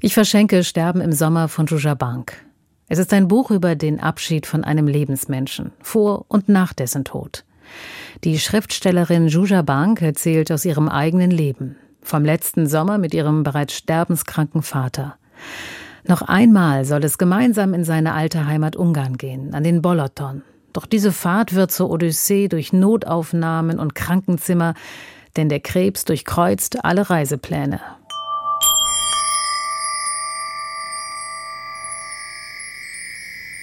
Ich 0.00 0.14
verschenke 0.14 0.64
Sterben 0.64 1.02
im 1.02 1.12
Sommer 1.12 1.48
von 1.48 1.66
Juja 1.66 1.92
Bank. 1.92 2.32
Es 2.88 2.98
ist 2.98 3.12
ein 3.12 3.28
Buch 3.28 3.50
über 3.50 3.74
den 3.74 4.00
Abschied 4.00 4.46
von 4.46 4.64
einem 4.64 4.86
Lebensmenschen, 4.86 5.72
vor 5.82 6.24
und 6.28 6.48
nach 6.48 6.72
dessen 6.72 7.04
Tod. 7.04 7.44
Die 8.24 8.38
Schriftstellerin 8.38 9.28
Juja 9.28 9.60
Bank 9.60 10.00
erzählt 10.00 10.50
aus 10.50 10.64
ihrem 10.64 10.88
eigenen 10.88 11.30
Leben, 11.30 11.76
vom 12.00 12.24
letzten 12.24 12.66
Sommer 12.66 12.96
mit 12.96 13.12
ihrem 13.12 13.42
bereits 13.42 13.74
sterbenskranken 13.74 14.62
Vater. 14.62 15.18
Noch 16.06 16.22
einmal 16.22 16.86
soll 16.86 17.04
es 17.04 17.18
gemeinsam 17.18 17.74
in 17.74 17.84
seine 17.84 18.14
alte 18.14 18.46
Heimat 18.46 18.76
Ungarn 18.76 19.18
gehen, 19.18 19.52
an 19.52 19.62
den 19.62 19.82
Boloton. 19.82 20.40
Doch 20.78 20.86
diese 20.86 21.10
Fahrt 21.10 21.56
wird 21.56 21.72
zur 21.72 21.90
Odyssee 21.90 22.46
durch 22.46 22.72
Notaufnahmen 22.72 23.80
und 23.80 23.96
Krankenzimmer, 23.96 24.74
denn 25.36 25.48
der 25.48 25.58
Krebs 25.58 26.04
durchkreuzt 26.04 26.84
alle 26.84 27.10
Reisepläne. 27.10 27.80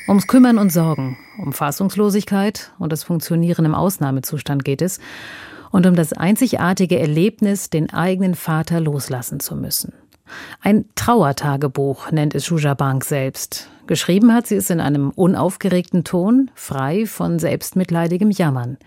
Ums 0.10 0.28
Kümmern 0.28 0.58
und 0.58 0.74
Sorgen, 0.74 1.18
um 1.38 1.54
Fassungslosigkeit 1.54 2.74
und 2.80 2.92
das 2.92 3.04
Funktionieren 3.04 3.64
im 3.64 3.76
Ausnahmezustand 3.76 4.66
geht 4.66 4.82
es 4.82 5.00
und 5.72 5.86
um 5.86 5.96
das 5.96 6.12
einzigartige 6.12 7.00
Erlebnis, 7.00 7.70
den 7.70 7.94
eigenen 7.94 8.36
Vater 8.36 8.82
loslassen 8.82 9.40
zu 9.40 9.56
müssen. 9.56 9.94
Ein 10.60 10.84
Trauertagebuch 10.96 12.12
nennt 12.12 12.36
es 12.36 12.46
Shuja 12.46 12.74
Bank 12.74 13.06
selbst. 13.06 13.70
Geschrieben 13.88 14.34
hat 14.34 14.48
sie 14.48 14.56
es 14.56 14.70
in 14.70 14.80
einem 14.80 15.12
unaufgeregten 15.12 16.04
Ton, 16.04 16.52
frei 16.56 17.06
von 17.06 17.40
selbstmitleidigem 17.40 18.32
Jammern. 18.32 18.78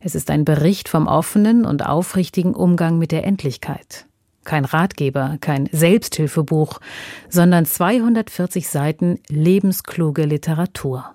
Es 0.00 0.14
ist 0.14 0.30
ein 0.30 0.44
Bericht 0.44 0.88
vom 0.88 1.06
offenen 1.06 1.64
und 1.64 1.86
aufrichtigen 1.86 2.54
Umgang 2.54 2.98
mit 2.98 3.10
der 3.10 3.24
Endlichkeit 3.24 4.06
kein 4.44 4.64
Ratgeber, 4.64 5.38
kein 5.40 5.68
Selbsthilfebuch, 5.72 6.80
sondern 7.28 7.64
240 7.64 8.68
Seiten 8.68 9.18
lebenskluge 9.28 10.24
Literatur. 10.24 11.14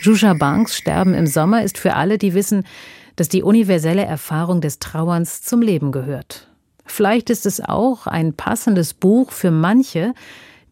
Jusha 0.00 0.34
Banks 0.34 0.76
Sterben 0.76 1.14
im 1.14 1.26
Sommer 1.26 1.62
ist 1.62 1.78
für 1.78 1.94
alle, 1.94 2.18
die 2.18 2.34
wissen, 2.34 2.66
dass 3.16 3.30
die 3.30 3.42
universelle 3.42 4.04
Erfahrung 4.04 4.60
des 4.60 4.78
Trauerns 4.78 5.40
zum 5.40 5.62
Leben 5.62 5.92
gehört. 5.92 6.53
Vielleicht 6.84 7.30
ist 7.30 7.46
es 7.46 7.60
auch 7.60 8.06
ein 8.06 8.34
passendes 8.34 8.94
Buch 8.94 9.32
für 9.32 9.50
manche, 9.50 10.14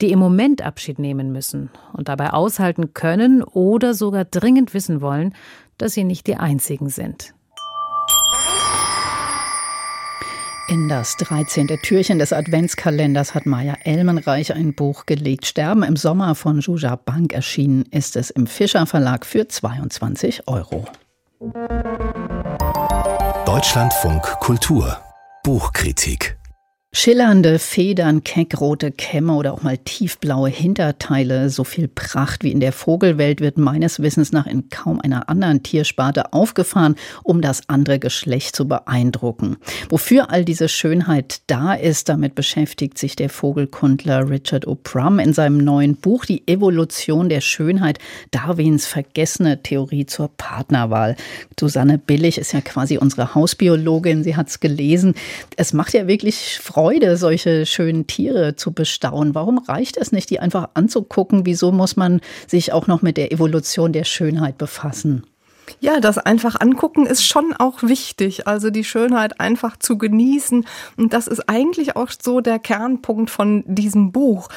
die 0.01 0.11
im 0.11 0.19
Moment 0.19 0.63
Abschied 0.63 0.99
nehmen 0.99 1.33
müssen 1.33 1.71
und 1.93 2.09
dabei 2.09 2.33
aushalten 2.33 2.93
können 2.93 3.43
oder 3.43 3.95
sogar 3.95 4.25
dringend 4.25 4.75
wissen 4.75 5.01
wollen, 5.01 5.35
dass 5.79 5.93
sie 5.93 6.05
nicht 6.05 6.27
die 6.27 6.37
Einzigen 6.37 6.89
sind. 6.89 7.35
In 10.69 10.89
das 10.89 11.17
13. 11.19 11.67
Türchen 11.83 12.19
des 12.19 12.33
Adventskalenders 12.33 13.35
hat 13.35 13.47
Maja 13.47 13.75
Elmenreich 13.85 14.55
ein 14.55 14.75
Buch 14.75 15.07
gelegt. 15.07 15.47
Sterben 15.47 15.83
im 15.83 15.97
Sommer 15.97 16.35
von 16.35 16.61
Juja 16.61 16.97
Bank 16.97 17.35
erschienen 17.35 17.85
ist 17.91 18.17
es 18.17 18.31
im 18.31 18.47
Fischer 18.47 18.87
Verlag 18.87 19.27
für 19.27 19.47
22 19.49 20.49
Euro. 20.49 20.87
Deutschlandfunk 23.45 24.23
Kultur 24.41 24.99
Buchkritik 25.45 26.39
Schillernde 26.95 27.59
Federn, 27.59 28.23
keckrote 28.23 28.93
Kämme 28.93 29.33
oder 29.33 29.55
auch 29.55 29.63
mal 29.63 29.79
tiefblaue 29.79 30.51
Hinterteile, 30.51 31.49
so 31.49 31.65
viel 31.65 31.89
Pracht 31.89 32.45
wie 32.45 32.53
in 32.53 32.61
der 32.61 32.71
Vogelwelt 32.71 33.41
wird 33.41 33.57
meines 33.57 34.03
Wissens 34.03 34.31
nach 34.31 34.47
in 34.47 34.69
kaum 34.69 35.01
einer 35.01 35.31
anderen 35.31 35.63
Tiersparte 35.63 36.35
aufgefahren, 36.35 36.97
um 37.23 37.41
das 37.41 37.63
andere 37.71 37.99
Geschlecht 37.99 38.55
zu 38.55 38.69
beeindrucken. 38.69 39.57
Wofür 39.89 40.31
all 40.31 40.45
diese 40.45 40.69
Schönheit 40.69 41.41
da 41.47 41.73
ist, 41.73 42.11
damit 42.11 42.35
beschäftigt 42.35 42.99
sich 42.99 43.17
der 43.17 43.31
Vogelkundler 43.31 44.29
Richard 44.29 44.67
O'Prum 44.69 45.19
in 45.19 45.33
seinem 45.33 45.57
neuen 45.57 45.97
Buch 45.97 46.27
Die 46.27 46.47
Evolution 46.47 47.31
der 47.31 47.41
Schönheit, 47.41 48.01
Darwins 48.33 48.87
vergessene 48.87 49.63
Theorie 49.63 50.05
zur 50.05 50.29
Partnerwahl. 50.37 51.17
Susanne 51.59 51.97
Billig 51.97 52.37
ist 52.37 52.53
ja 52.53 52.61
quasi 52.61 52.99
unsere 52.99 53.35
Hausbiologin, 53.35 54.25
sie 54.25 54.37
hat 54.37 54.51
es 54.51 54.61
gelesen. 54.61 55.15
Es 55.57 55.73
macht 55.73 55.95
ja 55.95 56.07
wirklich 56.07 56.59
Freude, 56.61 56.82
Freude, 56.83 57.17
solche 57.17 57.65
schönen 57.65 58.09
Tiere 58.09 58.57
zu 58.57 58.73
bestaunen. 58.73 59.37
Warum 59.37 59.59
reicht 59.59 59.97
es 59.97 60.11
nicht, 60.11 60.31
die 60.31 60.41
einfach 60.41 60.71
anzugucken? 60.75 61.47
Wieso 61.47 61.71
muss 61.71 61.95
man 61.95 62.21
sich 62.49 62.73
auch 62.73 62.89
noch 62.89 63.03
mit 63.03 63.17
der 63.17 63.31
Evolution 63.31 63.93
der 63.93 64.03
Schönheit 64.03 64.59
befassen? 64.59 65.23
Ja, 65.79 66.01
das 66.01 66.19
einfach 66.19 66.61
angucken 66.61 67.07
ist 67.07 67.25
schon 67.25 67.55
auch 67.57 67.85
wichtig. 67.85 68.49
Also 68.49 68.71
die 68.71 68.83
Schönheit 68.83 69.39
einfach 69.39 69.77
zu 69.77 69.97
genießen. 69.97 70.67
Und 70.97 71.13
das 71.13 71.29
ist 71.29 71.49
eigentlich 71.49 71.95
auch 71.95 72.09
so 72.21 72.41
der 72.41 72.59
Kernpunkt 72.59 73.31
von 73.31 73.63
diesem 73.67 74.11
Buch. 74.11 74.49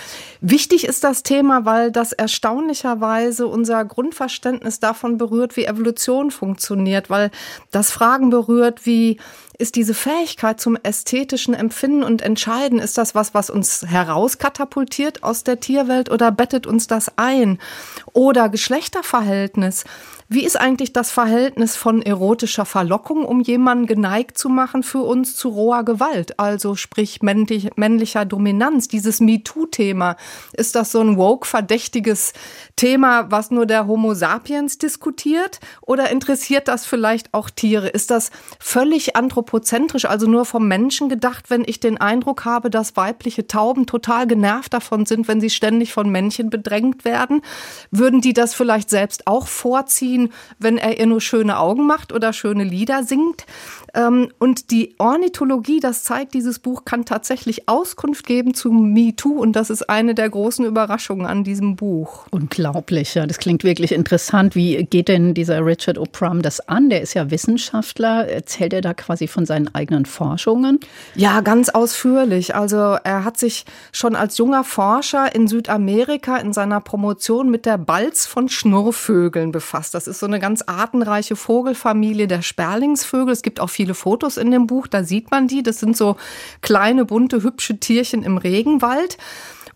Wichtig 0.41 0.85
ist 0.85 1.03
das 1.03 1.21
Thema, 1.21 1.63
weil 1.65 1.91
das 1.91 2.11
erstaunlicherweise 2.11 3.45
unser 3.45 3.85
Grundverständnis 3.85 4.79
davon 4.79 5.19
berührt, 5.19 5.57
wie 5.57 5.65
Evolution 5.65 6.31
funktioniert, 6.31 7.11
weil 7.11 7.29
das 7.69 7.91
Fragen 7.91 8.31
berührt, 8.31 8.87
wie 8.87 9.19
ist 9.57 9.75
diese 9.75 9.93
Fähigkeit 9.93 10.59
zum 10.59 10.77
ästhetischen 10.81 11.53
Empfinden 11.53 12.03
und 12.03 12.21
Entscheiden, 12.21 12.79
ist 12.79 12.97
das 12.97 13.15
was, 13.15 13.33
was 13.33 13.49
uns 13.49 13.85
herauskatapultiert 13.87 15.23
aus 15.23 15.43
der 15.43 15.59
Tierwelt 15.59 16.11
oder 16.11 16.31
bettet 16.31 16.67
uns 16.67 16.87
das 16.87 17.11
ein? 17.17 17.59
Oder 18.13 18.49
Geschlechterverhältnis. 18.49 19.85
Wie 20.27 20.43
ist 20.43 20.59
eigentlich 20.59 20.91
das 20.91 21.11
Verhältnis 21.11 21.75
von 21.75 22.01
erotischer 22.01 22.65
Verlockung, 22.65 23.25
um 23.25 23.41
jemanden 23.41 23.85
geneigt 23.85 24.39
zu 24.39 24.49
machen 24.49 24.81
für 24.81 25.01
uns 25.01 25.35
zu 25.35 25.49
roher 25.49 25.83
Gewalt? 25.83 26.39
Also 26.39 26.73
sprich 26.73 27.21
männlich, 27.21 27.69
männlicher 27.75 28.25
Dominanz. 28.25 28.87
Dieses 28.87 29.19
MeToo-Thema. 29.19 30.15
Ist 30.53 30.73
das 30.73 30.91
so 30.91 30.99
ein 30.99 31.17
woke-verdächtiges 31.17 32.33
Thema, 32.75 33.29
was 33.29 33.51
nur 33.51 33.67
der 33.67 33.85
Homo 33.85 34.15
sapiens 34.15 34.79
diskutiert? 34.79 35.59
Oder 35.81 36.09
interessiert 36.09 36.69
das 36.69 36.87
vielleicht 36.87 37.31
auch 37.35 37.51
Tiere? 37.51 37.89
Ist 37.89 38.09
das 38.09 38.31
völlig 38.59 39.15
anthropozentrisch, 39.45 40.05
also 40.05 40.27
nur 40.27 40.45
vom 40.45 40.67
Menschen 40.67 41.09
gedacht, 41.09 41.49
wenn 41.49 41.63
ich 41.65 41.79
den 41.79 41.97
Eindruck 41.97 42.45
habe, 42.45 42.69
dass 42.69 42.97
weibliche 42.97 43.47
Tauben 43.47 43.85
total 43.85 44.27
genervt 44.27 44.73
davon 44.73 45.05
sind, 45.05 45.27
wenn 45.27 45.39
sie 45.39 45.49
ständig 45.49 45.93
von 45.93 46.09
Männchen 46.09 46.49
bedrängt 46.49 47.05
werden? 47.05 47.41
Würden 47.91 48.21
die 48.21 48.33
das 48.33 48.53
vielleicht 48.55 48.89
selbst 48.89 49.27
auch 49.27 49.47
vorziehen? 49.47 50.31
wenn 50.57 50.77
er 50.77 50.99
ihr 50.99 51.05
nur 51.05 51.21
schöne 51.21 51.59
Augen 51.59 51.85
macht 51.85 52.13
oder 52.13 52.33
schöne 52.33 52.63
Lieder 52.63 53.03
singt. 53.03 53.45
Ähm, 53.95 54.29
und 54.39 54.71
die 54.71 54.93
Ornithologie, 54.97 55.79
das 55.79 56.03
zeigt 56.03 56.33
dieses 56.33 56.59
Buch, 56.59 56.85
kann 56.85 57.05
tatsächlich 57.05 57.67
Auskunft 57.67 58.25
geben 58.25 58.53
zu 58.53 58.71
MeToo. 58.71 59.39
Und 59.39 59.55
das 59.55 59.69
ist 59.69 59.89
eine 59.89 60.13
der 60.13 60.29
großen 60.29 60.65
Überraschungen 60.65 61.25
an 61.25 61.43
diesem 61.43 61.75
Buch. 61.75 62.27
Unglaublich, 62.31 63.15
ja. 63.15 63.25
Das 63.25 63.37
klingt 63.37 63.63
wirklich 63.63 63.91
interessant. 63.91 64.55
Wie 64.55 64.83
geht 64.83 65.07
denn 65.07 65.33
dieser 65.33 65.65
Richard 65.65 65.97
O'Prum 65.97 66.41
das 66.41 66.59
an? 66.67 66.89
Der 66.89 67.01
ist 67.01 67.13
ja 67.13 67.31
Wissenschaftler. 67.31 68.27
Erzählt 68.27 68.73
er 68.73 68.81
da 68.81 68.93
quasi 68.93 69.27
von 69.27 69.45
seinen 69.45 69.73
eigenen 69.73 70.05
Forschungen? 70.05 70.79
Ja, 71.15 71.41
ganz 71.41 71.69
ausführlich. 71.69 72.55
Also 72.55 72.77
er 73.03 73.23
hat 73.23 73.37
sich 73.37 73.65
schon 73.91 74.15
als 74.15 74.37
junger 74.37 74.63
Forscher 74.63 75.33
in 75.33 75.47
Südamerika 75.47 76.37
in 76.37 76.51
seiner 76.51 76.81
Promotion 76.81 77.49
mit 77.49 77.65
der 77.65 77.77
Balz 77.77 78.25
von 78.25 78.49
Schnurrvögeln 78.49 79.51
befasst. 79.51 79.93
Das 79.93 80.07
ist 80.07 80.19
so 80.19 80.25
eine 80.25 80.39
ganz 80.39 80.63
artenreiche 80.65 81.35
Vogelfamilie 81.35 82.27
der 82.27 82.41
Sperlingsvögel. 82.41 83.31
Es 83.31 83.41
gibt 83.41 83.59
auch 83.59 83.69
viele 83.85 83.93
Fotos 83.93 84.37
in 84.37 84.49
dem 84.49 84.65
Buch, 84.65 84.87
da 84.87 85.03
sieht 85.03 85.29
man 85.29 85.47
die. 85.47 85.61
Das 85.61 85.79
sind 85.79 85.95
so 85.95 86.15
kleine, 86.61 87.05
bunte, 87.05 87.43
hübsche 87.43 87.79
Tierchen 87.79 88.23
im 88.23 88.37
Regenwald. 88.37 89.17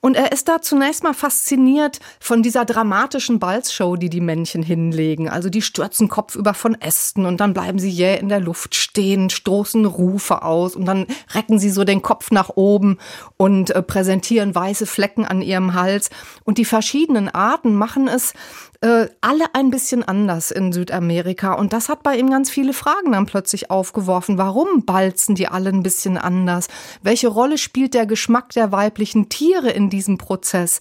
Und 0.02 0.16
er 0.16 0.32
ist 0.32 0.48
da 0.48 0.62
zunächst 0.62 1.04
mal 1.04 1.14
fasziniert 1.14 2.00
von 2.22 2.42
dieser 2.42 2.64
dramatischen 2.64 3.38
Balzshow, 3.38 3.98
die 3.98 4.10
die 4.10 4.22
Männchen 4.22 4.64
hinlegen. 4.64 5.28
Also 5.28 5.50
die 5.50 5.62
stürzen 5.62 6.08
kopfüber 6.08 6.54
von 6.54 6.80
Ästen 6.80 7.26
und 7.26 7.42
dann 7.42 7.54
bleiben 7.54 7.80
sie 7.80 7.90
jäh 7.90 8.18
in 8.18 8.30
der 8.30 8.40
Luft 8.40 8.76
stehen, 8.76 9.30
stoßen 9.30 9.86
Rufe 9.86 10.42
aus 10.42 10.78
und 10.78 10.86
dann 10.86 11.06
recken 11.36 11.60
sie 11.60 11.70
so 11.70 11.84
den 11.84 12.02
Kopf 12.02 12.32
nach 12.32 12.50
oben 12.56 12.98
und 13.36 13.72
äh, 13.72 13.84
präsentieren 13.84 14.56
weiße 14.56 14.86
Flecken 14.86 15.26
an 15.26 15.42
ihrem 15.42 15.74
Hals. 15.74 16.10
Und 16.46 16.58
die 16.58 16.66
verschiedenen 16.66 17.28
Arten 17.28 17.76
machen 17.76 18.08
es 18.08 18.34
äh, 18.82 19.08
alle 19.22 19.54
ein 19.54 19.72
bisschen 19.72 20.04
anders 20.04 20.52
in 20.52 20.72
Südamerika. 20.72 21.54
Und 21.54 21.74
das 21.74 21.90
hat 21.90 22.04
bei 22.04 22.18
ihm 22.18 22.30
ganz 22.30 22.50
viele 22.50 22.74
Fragen 22.74 23.12
dann 23.12 23.26
plötzlich 23.26 23.70
aufgeworfen. 23.70 24.38
Warum 24.38 24.86
balzen 24.86 25.36
die 25.36 25.48
alle 25.48 25.70
ein 25.70 25.84
bisschen 25.84 26.18
anders? 26.18 26.68
Welche 27.02 27.28
Rolle 27.28 27.58
spielt 27.58 27.94
der 27.94 28.06
Geschmack 28.06 28.50
der 28.50 28.72
weiblichen 28.72 29.30
Tiere 29.30 29.70
in 29.70 29.90
diesem 29.90 30.18
Prozess? 30.18 30.80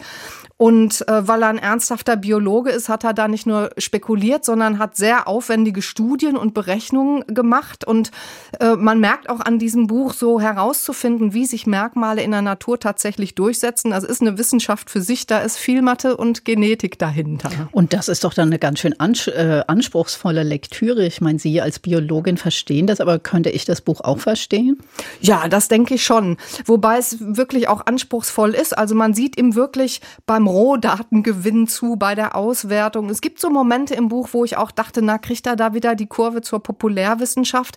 Und 0.58 1.06
äh, 1.06 1.26
weil 1.26 1.42
er 1.42 1.50
ein 1.50 1.58
ernsthafter 1.58 2.16
Biologe 2.16 2.70
ist, 2.70 2.88
hat 2.88 3.04
er 3.04 3.14
da 3.14 3.28
nicht 3.28 3.46
nur 3.46 3.70
spekuliert, 3.78 4.44
sondern 4.44 4.80
hat 4.80 4.96
sehr 4.96 5.28
aufwendige 5.28 5.82
Studien 5.82 6.36
und 6.36 6.52
Berechnungen 6.52 7.22
gemacht. 7.28 7.84
Und 7.84 8.10
äh, 8.58 8.74
man 8.74 8.98
merkt 8.98 9.30
auch 9.30 9.38
an 9.38 9.60
diesem 9.60 9.86
Buch 9.86 10.12
so 10.12 10.40
herauszufinden, 10.40 11.32
wie 11.32 11.46
sich 11.46 11.68
Merkmale 11.68 12.22
in 12.22 12.32
der 12.32 12.42
Natur 12.42 12.80
tatsächlich 12.80 13.36
durchsetzen. 13.36 13.92
Das 13.92 14.02
ist 14.02 14.20
eine 14.20 14.36
Wissenschaft 14.36 14.90
für 14.90 15.00
sich, 15.00 15.28
da 15.28 15.38
ist 15.38 15.58
viel 15.58 15.80
Mathe 15.80 16.16
und 16.16 16.44
Genetik 16.44 16.98
dahinter. 16.98 17.50
Und 17.70 17.87
das 17.88 18.08
ist 18.08 18.24
doch 18.24 18.34
dann 18.34 18.48
eine 18.48 18.58
ganz 18.58 18.80
schön 18.80 18.94
äh, 18.98 19.62
anspruchsvolle 19.66 20.42
Lektüre. 20.42 21.06
Ich 21.06 21.20
meine, 21.20 21.38
Sie 21.38 21.60
als 21.60 21.78
Biologin 21.78 22.36
verstehen 22.36 22.86
das, 22.86 23.00
aber 23.00 23.18
könnte 23.18 23.50
ich 23.50 23.64
das 23.64 23.80
Buch 23.80 24.00
auch 24.00 24.18
verstehen? 24.18 24.78
Ja, 25.20 25.48
das 25.48 25.68
denke 25.68 25.94
ich 25.94 26.04
schon. 26.04 26.36
Wobei 26.64 26.98
es 26.98 27.16
wirklich 27.20 27.68
auch 27.68 27.86
anspruchsvoll 27.86 28.54
ist. 28.54 28.76
Also 28.76 28.94
man 28.94 29.14
sieht 29.14 29.38
ihm 29.38 29.54
wirklich 29.54 30.00
beim 30.26 30.46
Rohdatengewinn 30.46 31.66
zu 31.68 31.96
bei 31.96 32.14
der 32.14 32.36
Auswertung. 32.36 33.10
Es 33.10 33.20
gibt 33.20 33.40
so 33.40 33.50
Momente 33.50 33.94
im 33.94 34.08
Buch, 34.08 34.28
wo 34.32 34.44
ich 34.44 34.56
auch 34.56 34.70
dachte, 34.70 35.02
na, 35.02 35.18
kriegt 35.18 35.46
er 35.46 35.56
da 35.56 35.74
wieder 35.74 35.94
die 35.94 36.06
Kurve 36.06 36.42
zur 36.42 36.62
Populärwissenschaft? 36.62 37.76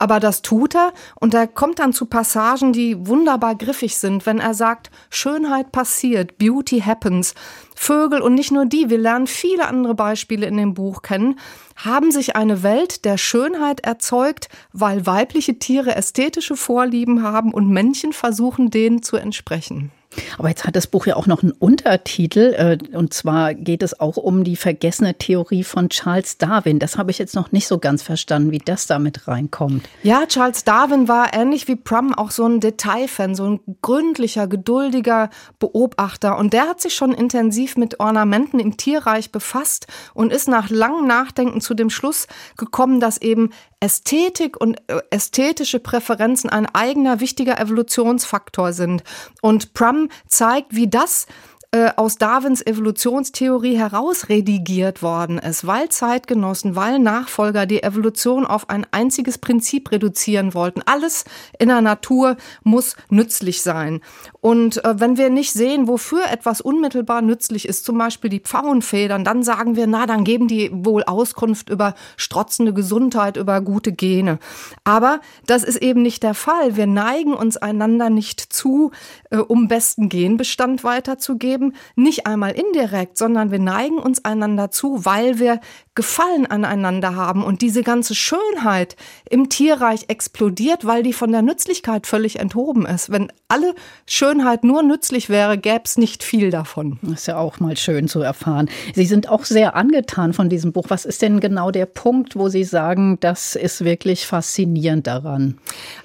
Aber 0.00 0.20
das 0.20 0.42
tut 0.42 0.76
er 0.76 0.92
und 1.16 1.34
er 1.34 1.48
kommt 1.48 1.80
dann 1.80 1.92
zu 1.92 2.06
Passagen, 2.06 2.72
die 2.72 3.06
wunderbar 3.08 3.56
griffig 3.56 3.98
sind, 3.98 4.26
wenn 4.26 4.38
er 4.38 4.54
sagt, 4.54 4.90
Schönheit 5.10 5.72
passiert, 5.72 6.38
Beauty 6.38 6.80
happens. 6.80 7.34
Vögel 7.80 8.20
und 8.20 8.34
nicht 8.34 8.50
nur 8.50 8.66
die, 8.66 8.90
wir 8.90 8.98
lernen 8.98 9.28
viele 9.28 9.68
andere 9.68 9.94
Beispiele 9.94 10.46
in 10.46 10.56
dem 10.56 10.74
Buch 10.74 11.00
kennen, 11.00 11.38
haben 11.76 12.10
sich 12.10 12.34
eine 12.34 12.64
Welt 12.64 13.04
der 13.04 13.16
Schönheit 13.16 13.80
erzeugt, 13.80 14.48
weil 14.72 15.06
weibliche 15.06 15.60
Tiere 15.60 15.94
ästhetische 15.94 16.56
Vorlieben 16.56 17.22
haben 17.22 17.54
und 17.54 17.70
Männchen 17.70 18.12
versuchen, 18.12 18.70
denen 18.70 19.02
zu 19.02 19.16
entsprechen. 19.16 19.92
Aber 20.38 20.48
jetzt 20.48 20.64
hat 20.64 20.76
das 20.76 20.86
Buch 20.86 21.06
ja 21.06 21.16
auch 21.16 21.26
noch 21.26 21.42
einen 21.42 21.52
Untertitel, 21.52 22.54
äh, 22.56 22.96
und 22.96 23.12
zwar 23.14 23.54
geht 23.54 23.82
es 23.82 23.98
auch 23.98 24.16
um 24.16 24.44
die 24.44 24.56
vergessene 24.56 25.14
Theorie 25.14 25.64
von 25.64 25.88
Charles 25.88 26.38
Darwin. 26.38 26.78
Das 26.78 26.98
habe 26.98 27.10
ich 27.10 27.18
jetzt 27.18 27.34
noch 27.34 27.52
nicht 27.52 27.66
so 27.66 27.78
ganz 27.78 28.02
verstanden, 28.02 28.50
wie 28.50 28.58
das 28.58 28.86
damit 28.86 29.28
reinkommt. 29.28 29.88
Ja, 30.02 30.26
Charles 30.26 30.64
Darwin 30.64 31.08
war 31.08 31.34
ähnlich 31.34 31.68
wie 31.68 31.76
Prum 31.76 32.14
auch 32.14 32.30
so 32.30 32.46
ein 32.46 32.60
Detailfan, 32.60 33.34
so 33.34 33.44
ein 33.44 33.60
gründlicher, 33.82 34.46
geduldiger 34.46 35.30
Beobachter. 35.58 36.38
Und 36.38 36.52
der 36.52 36.68
hat 36.68 36.80
sich 36.80 36.94
schon 36.94 37.12
intensiv 37.12 37.76
mit 37.76 38.00
Ornamenten 38.00 38.58
im 38.58 38.76
Tierreich 38.76 39.32
befasst 39.32 39.86
und 40.14 40.32
ist 40.32 40.48
nach 40.48 40.70
langem 40.70 41.06
Nachdenken 41.06 41.60
zu 41.60 41.74
dem 41.74 41.90
Schluss 41.90 42.26
gekommen, 42.56 43.00
dass 43.00 43.18
eben 43.18 43.50
Ästhetik 43.80 44.60
und 44.60 44.80
äh, 44.88 45.00
ästhetische 45.10 45.78
Präferenzen 45.78 46.50
ein 46.50 46.66
eigener 46.66 47.20
wichtiger 47.20 47.60
Evolutionsfaktor 47.60 48.72
sind. 48.72 49.04
Und 49.40 49.72
Prum 49.72 50.07
zeigt, 50.26 50.74
wie 50.74 50.88
das 50.88 51.26
äh, 51.70 51.90
aus 51.96 52.16
Darwins 52.16 52.64
Evolutionstheorie 52.64 53.76
herausredigiert 53.76 55.02
worden 55.02 55.36
ist, 55.36 55.66
weil 55.66 55.90
Zeitgenossen, 55.90 56.76
weil 56.76 56.98
Nachfolger 56.98 57.66
die 57.66 57.82
Evolution 57.82 58.46
auf 58.46 58.70
ein 58.70 58.86
einziges 58.90 59.36
Prinzip 59.36 59.92
reduzieren 59.92 60.54
wollten. 60.54 60.80
Alles 60.86 61.26
in 61.58 61.68
der 61.68 61.82
Natur 61.82 62.38
muss 62.62 62.96
nützlich 63.10 63.60
sein. 63.60 64.00
Und 64.40 64.82
äh, 64.82 64.98
wenn 64.98 65.18
wir 65.18 65.28
nicht 65.28 65.52
sehen, 65.52 65.88
wofür 65.88 66.24
etwas 66.30 66.62
unmittelbar 66.62 67.20
nützlich 67.20 67.68
ist, 67.68 67.84
zum 67.84 67.98
Beispiel 67.98 68.30
die 68.30 68.40
Pfauenfedern, 68.40 69.22
dann 69.22 69.42
sagen 69.42 69.76
wir, 69.76 69.86
na, 69.86 70.06
dann 70.06 70.24
geben 70.24 70.48
die 70.48 70.70
wohl 70.72 71.04
Auskunft 71.04 71.68
über 71.68 71.94
strotzende 72.16 72.72
Gesundheit, 72.72 73.36
über 73.36 73.60
gute 73.60 73.92
Gene. 73.92 74.38
Aber 74.84 75.20
das 75.44 75.64
ist 75.64 75.82
eben 75.82 76.00
nicht 76.00 76.22
der 76.22 76.32
Fall. 76.32 76.76
Wir 76.76 76.86
neigen 76.86 77.34
uns 77.34 77.58
einander 77.58 78.08
nicht 78.08 78.40
zu, 78.40 78.90
äh, 79.28 79.36
um 79.36 79.68
besten 79.68 80.08
Genbestand 80.08 80.82
weiterzugeben 80.82 81.57
Leben 81.58 81.74
nicht 81.96 82.26
einmal 82.26 82.52
indirekt, 82.52 83.18
sondern 83.18 83.50
wir 83.50 83.58
neigen 83.58 83.98
uns 83.98 84.24
einander 84.24 84.70
zu, 84.70 85.04
weil 85.04 85.38
wir 85.38 85.60
Gefallen 85.98 86.46
aneinander 86.46 87.16
haben 87.16 87.42
und 87.42 87.60
diese 87.60 87.82
ganze 87.82 88.14
Schönheit 88.14 88.94
im 89.28 89.48
Tierreich 89.48 90.04
explodiert, 90.06 90.86
weil 90.86 91.02
die 91.02 91.12
von 91.12 91.32
der 91.32 91.42
Nützlichkeit 91.42 92.06
völlig 92.06 92.38
enthoben 92.38 92.86
ist. 92.86 93.10
Wenn 93.10 93.32
alle 93.48 93.74
Schönheit 94.06 94.62
nur 94.62 94.84
nützlich 94.84 95.28
wäre, 95.28 95.58
gäbe 95.58 95.82
es 95.84 95.98
nicht 95.98 96.22
viel 96.22 96.52
davon. 96.52 97.00
Das 97.02 97.22
ist 97.22 97.26
ja 97.26 97.38
auch 97.38 97.58
mal 97.58 97.76
schön 97.76 98.06
zu 98.06 98.20
erfahren. 98.20 98.70
Sie 98.94 99.06
sind 99.06 99.28
auch 99.28 99.44
sehr 99.44 99.74
angetan 99.74 100.34
von 100.34 100.48
diesem 100.48 100.72
Buch. 100.72 100.84
Was 100.86 101.04
ist 101.04 101.20
denn 101.20 101.40
genau 101.40 101.72
der 101.72 101.86
Punkt, 101.86 102.36
wo 102.36 102.48
Sie 102.48 102.62
sagen, 102.62 103.18
das 103.18 103.56
ist 103.56 103.84
wirklich 103.84 104.24
faszinierend 104.24 105.08
daran? 105.08 105.58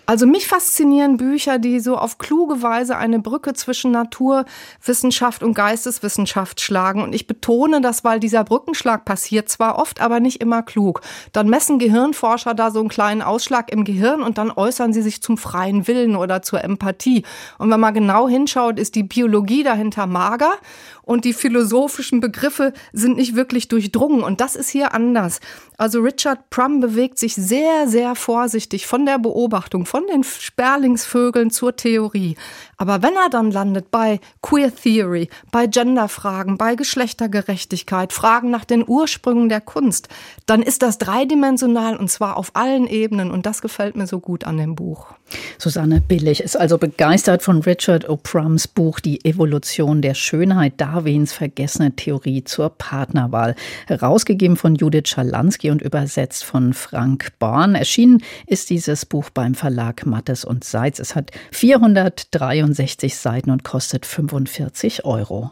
Also 0.06 0.26
mich 0.26 0.48
faszinieren 0.48 1.16
Bücher, 1.16 1.60
die 1.60 1.80
so 1.80 1.98
auf 1.98 2.18
kluge 2.18 2.62
Weise 2.62 2.98
eine 2.98 3.20
Brücke 3.20 3.54
zwischen 3.54 3.92
Naturwissenschaft 3.92 5.42
und 5.44 5.54
Geisteswissenschaft 5.54 6.60
schlagen. 6.60 7.02
Und 7.02 7.16
ich 7.16 7.26
betone 7.26 7.80
das, 7.80 8.04
weil 8.04 8.20
dieser 8.20 8.44
Brückenschlag 8.44 9.06
passiert 9.06 9.48
zwar 9.48 9.80
oft, 9.80 10.02
aber 10.02 10.20
nicht 10.20 10.42
immer 10.42 10.62
klug. 10.62 11.02
Dann 11.32 11.50
messen 11.50 11.80
Gehirnforscher 11.80 12.54
da 12.54 12.70
so 12.72 12.80
einen 12.80 12.90
kleinen 12.90 13.22
Ausschlag 13.22 13.72
im 13.72 13.86
Gehirn 13.86 14.22
und 14.22 14.38
dann 14.38 14.52
äußern 14.52 14.92
sie 14.92 15.02
sich 15.02 15.22
zum 15.22 15.38
freien 15.38 15.88
Willen 15.88 16.18
oder 16.18 16.42
zur 16.42 16.64
Empathie. 16.64 17.24
Und 17.58 17.72
wenn 17.72 17.80
man 17.80 17.94
genau 17.94 18.28
hinschaut, 18.28 18.80
ist 18.80 18.96
die 18.96 19.04
Biologie 19.04 19.64
dahinter 19.64 20.06
mager 20.06 20.52
und 21.04 21.26
die 21.26 21.34
philosophischen 21.34 22.20
Begriffe 22.20 22.74
sind 22.94 23.18
nicht 23.18 23.36
wirklich 23.36 23.68
durchdrungen. 23.68 24.24
Und 24.24 24.42
das 24.42 24.56
ist 24.56 24.70
hier 24.70 24.94
anders. 24.94 25.40
Also 25.78 26.00
Richard 26.00 26.50
Prum 26.50 26.80
bewegt 26.80 27.20
sich 27.20 27.36
sehr, 27.36 27.88
sehr 27.88 28.16
vorsichtig 28.16 28.88
von 28.88 29.06
der 29.06 29.20
Beobachtung, 29.20 29.86
von 29.86 30.06
den 30.08 30.24
Sperlingsvögeln 30.24 31.52
zur 31.52 31.76
Theorie. 31.76 32.36
Aber 32.78 33.02
wenn 33.02 33.16
er 33.16 33.30
dann 33.30 33.52
landet 33.52 33.92
bei 33.92 34.20
Queer 34.42 34.74
Theory, 34.74 35.30
bei 35.52 35.68
Genderfragen, 35.68 36.58
bei 36.58 36.76
Geschlechtergerechtigkeit, 36.76 38.14
Fragen 38.14 38.50
nach 38.50 38.66
den 38.66 38.84
Ursprüngen 38.88 39.50
der 39.50 39.62
Kunst, 39.62 40.08
dann 40.46 40.62
ist 40.62 40.82
das 40.82 40.98
dreidimensional 40.98 41.98
und 41.98 42.10
zwar 42.10 42.38
auf 42.38 42.52
allen 42.56 42.88
Ebenen. 42.88 43.32
Und 43.32 43.46
das 43.46 43.62
gefällt 43.62 43.96
mir 43.96 44.08
so 44.08 44.20
gut 44.20 44.46
an 44.46 44.58
dem 44.58 44.76
Buch. 44.76 45.08
Susanne 45.58 46.02
Billig 46.02 46.42
ist 46.42 46.56
also 46.56 46.78
begeistert 46.78 47.44
von 47.44 47.62
Richard 47.62 48.10
O'Prums 48.10 48.68
Buch 48.74 49.00
Die 49.00 49.24
Evolution 49.26 50.02
der 50.02 50.14
Schönheit, 50.14 50.74
Darwins 50.78 51.34
vergessene 51.34 51.96
Theorie 51.96 52.44
zur 52.44 52.70
Partnerwahl. 52.70 53.56
Herausgegeben 53.88 54.58
von 54.58 54.76
Judith 54.76 55.10
Schalansky 55.10 55.72
und 55.72 55.82
übersetzt 55.82 56.44
von 56.44 56.74
Frank 56.74 57.34
Born. 57.40 57.76
Erschienen 57.76 58.24
ist 58.48 58.70
dieses 58.70 59.06
Buch 59.06 59.30
beim 59.30 59.56
Verlag 59.56 60.06
Mattes 60.06 60.46
und 60.46 60.64
Seitz. 60.64 61.00
Es 61.00 61.16
hat 61.16 61.32
463 61.52 63.16
Seiten 63.16 63.50
und 63.50 63.64
kostet 63.64 64.06
45 64.06 65.06
Euro. 65.06 65.52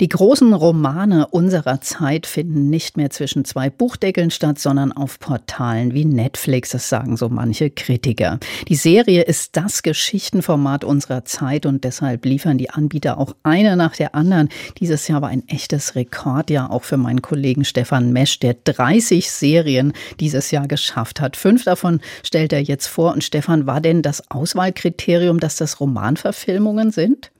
Die 0.00 0.08
großen 0.08 0.52
Romane 0.52 1.26
unserer 1.28 1.80
Zeit 1.80 2.26
finden 2.26 2.70
nicht 2.70 2.96
mehr 2.96 3.10
zwischen 3.10 3.44
zwei 3.44 3.70
Buchdeckeln 3.70 4.30
statt, 4.30 4.58
sondern 4.58 4.92
auf 4.92 5.18
Portalen 5.18 5.94
wie 5.94 6.04
Netflix, 6.04 6.70
das 6.70 6.88
sagen 6.88 7.16
so 7.16 7.28
manche 7.28 7.70
Kritiker. 7.70 8.38
Die 8.68 8.74
Serie 8.74 9.22
ist 9.22 9.56
das 9.56 9.82
Geschichtenformat 9.82 10.84
unserer 10.84 11.24
Zeit 11.24 11.66
und 11.66 11.84
deshalb 11.84 12.24
liefern 12.24 12.58
die 12.58 12.70
Anbieter 12.70 13.18
auch 13.18 13.34
eine 13.42 13.76
nach 13.76 13.96
der 13.96 14.14
anderen. 14.14 14.48
Dieses 14.78 15.08
Jahr 15.08 15.22
war 15.22 15.28
ein 15.28 15.46
echtes 15.48 15.94
Rekordjahr 15.94 16.70
auch 16.70 16.84
für 16.84 16.96
meinen 16.96 17.22
Kollegen 17.22 17.64
Stefan 17.64 18.12
Mesch, 18.12 18.38
der 18.40 18.54
30 18.54 19.30
Serien 19.30 19.92
dieses 20.20 20.50
Jahr 20.50 20.68
geschafft 20.68 21.20
hat. 21.20 21.36
Fünf 21.36 21.64
davon 21.64 22.00
stellt 22.22 22.52
er 22.52 22.62
jetzt 22.62 22.86
vor. 22.86 23.12
Und 23.12 23.24
Stefan, 23.24 23.66
war 23.66 23.80
denn 23.80 24.02
das 24.02 24.30
Auswahlkriterium, 24.30 25.40
dass 25.40 25.56
das 25.56 25.80
Romanverfilmungen 25.80 26.90
sind? 26.90 27.30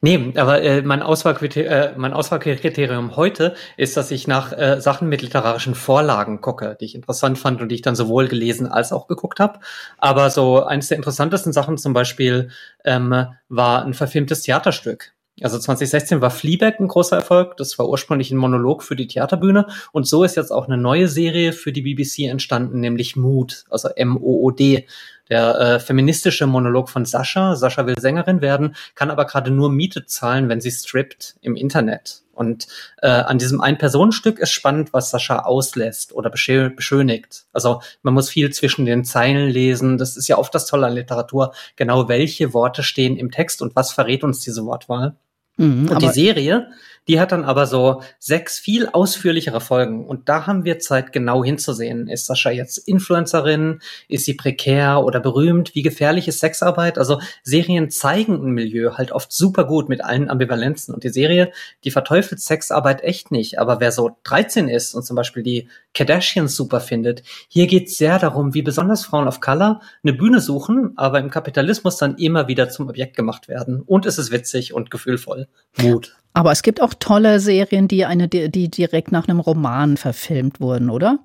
Nee, 0.00 0.32
aber 0.36 0.62
äh, 0.62 0.82
mein, 0.82 1.02
Auswahlkriterium, 1.02 1.72
äh, 1.72 1.92
mein 1.96 2.12
Auswahlkriterium 2.12 3.16
heute 3.16 3.54
ist, 3.76 3.96
dass 3.96 4.10
ich 4.10 4.26
nach 4.28 4.52
äh, 4.52 4.80
Sachen 4.80 5.08
mit 5.08 5.22
literarischen 5.22 5.74
Vorlagen 5.74 6.40
gucke, 6.40 6.76
die 6.80 6.84
ich 6.84 6.94
interessant 6.94 7.38
fand 7.38 7.60
und 7.60 7.70
die 7.70 7.76
ich 7.76 7.82
dann 7.82 7.96
sowohl 7.96 8.28
gelesen 8.28 8.66
als 8.66 8.92
auch 8.92 9.06
geguckt 9.08 9.40
habe. 9.40 9.60
Aber 9.98 10.30
so 10.30 10.62
eines 10.62 10.88
der 10.88 10.98
interessantesten 10.98 11.52
Sachen 11.52 11.78
zum 11.78 11.92
Beispiel 11.92 12.50
ähm, 12.84 13.26
war 13.48 13.84
ein 13.84 13.94
verfilmtes 13.94 14.42
Theaterstück. 14.42 15.14
Also 15.42 15.58
2016 15.58 16.22
war 16.22 16.30
Fleabag 16.30 16.80
ein 16.80 16.88
großer 16.88 17.16
Erfolg. 17.16 17.58
Das 17.58 17.78
war 17.78 17.88
ursprünglich 17.88 18.30
ein 18.30 18.38
Monolog 18.38 18.82
für 18.82 18.96
die 18.96 19.06
Theaterbühne. 19.06 19.66
Und 19.92 20.06
so 20.06 20.24
ist 20.24 20.36
jetzt 20.36 20.50
auch 20.50 20.66
eine 20.66 20.78
neue 20.78 21.08
Serie 21.08 21.52
für 21.52 21.72
die 21.72 21.82
BBC 21.82 22.30
entstanden, 22.30 22.80
nämlich 22.80 23.16
Mood, 23.16 23.64
also 23.68 23.88
M-O-O-D. 23.88 24.86
Der 25.28 25.58
äh, 25.58 25.80
feministische 25.80 26.46
Monolog 26.46 26.88
von 26.88 27.04
Sascha. 27.04 27.56
Sascha 27.56 27.86
will 27.86 27.98
Sängerin 27.98 28.40
werden, 28.40 28.76
kann 28.94 29.10
aber 29.10 29.24
gerade 29.24 29.50
nur 29.50 29.70
Miete 29.70 30.06
zahlen, 30.06 30.48
wenn 30.48 30.60
sie 30.60 30.70
strippt 30.70 31.36
im 31.40 31.56
Internet. 31.56 32.22
Und 32.32 32.68
äh, 33.00 33.08
an 33.08 33.38
diesem 33.38 33.62
Ein-Personen-Stück 33.62 34.38
ist 34.38 34.50
spannend, 34.50 34.92
was 34.92 35.10
Sascha 35.10 35.40
auslässt 35.40 36.12
oder 36.12 36.30
beschönigt. 36.30 37.46
Also 37.52 37.80
man 38.02 38.12
muss 38.12 38.28
viel 38.28 38.52
zwischen 38.52 38.84
den 38.84 39.04
Zeilen 39.04 39.48
lesen. 39.48 39.96
Das 39.96 40.18
ist 40.18 40.28
ja 40.28 40.36
oft 40.36 40.54
das 40.54 40.66
Tolle 40.66 40.86
an 40.86 40.92
Literatur. 40.92 41.54
Genau 41.76 42.08
welche 42.08 42.52
Worte 42.52 42.82
stehen 42.82 43.16
im 43.16 43.30
Text 43.30 43.62
und 43.62 43.74
was 43.74 43.90
verrät 43.90 44.22
uns 44.22 44.40
diese 44.40 44.66
Wortwahl. 44.66 45.16
Mhm, 45.56 45.90
und 45.90 46.02
die 46.02 46.08
Serie 46.08 46.68
die 47.08 47.20
hat 47.20 47.32
dann 47.32 47.44
aber 47.44 47.66
so 47.66 48.02
sechs 48.18 48.58
viel 48.58 48.88
ausführlichere 48.88 49.60
Folgen. 49.60 50.06
Und 50.06 50.28
da 50.28 50.46
haben 50.46 50.64
wir 50.64 50.78
Zeit, 50.78 51.12
genau 51.12 51.44
hinzusehen. 51.44 52.08
Ist 52.08 52.26
Sascha 52.26 52.50
jetzt 52.50 52.78
Influencerin? 52.78 53.80
Ist 54.08 54.24
sie 54.24 54.34
prekär 54.34 55.02
oder 55.04 55.20
berühmt? 55.20 55.74
Wie 55.74 55.82
gefährlich 55.82 56.28
ist 56.28 56.40
Sexarbeit? 56.40 56.98
Also 56.98 57.20
Serien 57.42 57.90
zeigen 57.90 58.34
ein 58.34 58.52
Milieu 58.52 58.96
halt 58.96 59.12
oft 59.12 59.32
super 59.32 59.64
gut 59.64 59.88
mit 59.88 60.04
allen 60.04 60.28
Ambivalenzen. 60.28 60.94
Und 60.94 61.04
die 61.04 61.10
Serie, 61.10 61.52
die 61.84 61.90
verteufelt 61.90 62.40
Sexarbeit 62.40 63.02
echt 63.02 63.30
nicht. 63.30 63.58
Aber 63.58 63.80
wer 63.80 63.92
so 63.92 64.16
13 64.24 64.68
ist 64.68 64.94
und 64.94 65.04
zum 65.04 65.16
Beispiel 65.16 65.42
die 65.42 65.68
Kardashians 65.94 66.56
super 66.56 66.80
findet, 66.80 67.22
hier 67.48 67.66
geht 67.66 67.88
es 67.88 67.96
sehr 67.96 68.18
darum, 68.18 68.54
wie 68.54 68.62
besonders 68.62 69.04
Frauen 69.04 69.28
of 69.28 69.40
Color 69.40 69.80
eine 70.02 70.12
Bühne 70.12 70.40
suchen, 70.40 70.92
aber 70.96 71.20
im 71.20 71.30
Kapitalismus 71.30 71.96
dann 71.96 72.16
immer 72.16 72.48
wieder 72.48 72.68
zum 72.68 72.88
Objekt 72.88 73.16
gemacht 73.16 73.48
werden. 73.48 73.82
Und 73.82 74.06
es 74.06 74.18
ist 74.18 74.30
witzig 74.30 74.74
und 74.74 74.90
gefühlvoll. 74.90 75.48
Mut. 75.76 76.16
Aber 76.36 76.52
es 76.52 76.62
gibt 76.62 76.82
auch 76.82 76.92
tolle 76.92 77.40
Serien, 77.40 77.88
die 77.88 78.04
eine, 78.04 78.28
die 78.28 78.68
direkt 78.68 79.10
nach 79.10 79.26
einem 79.26 79.40
Roman 79.40 79.96
verfilmt 79.96 80.60
wurden, 80.60 80.90
oder? 80.90 81.20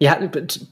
Ja, 0.00 0.16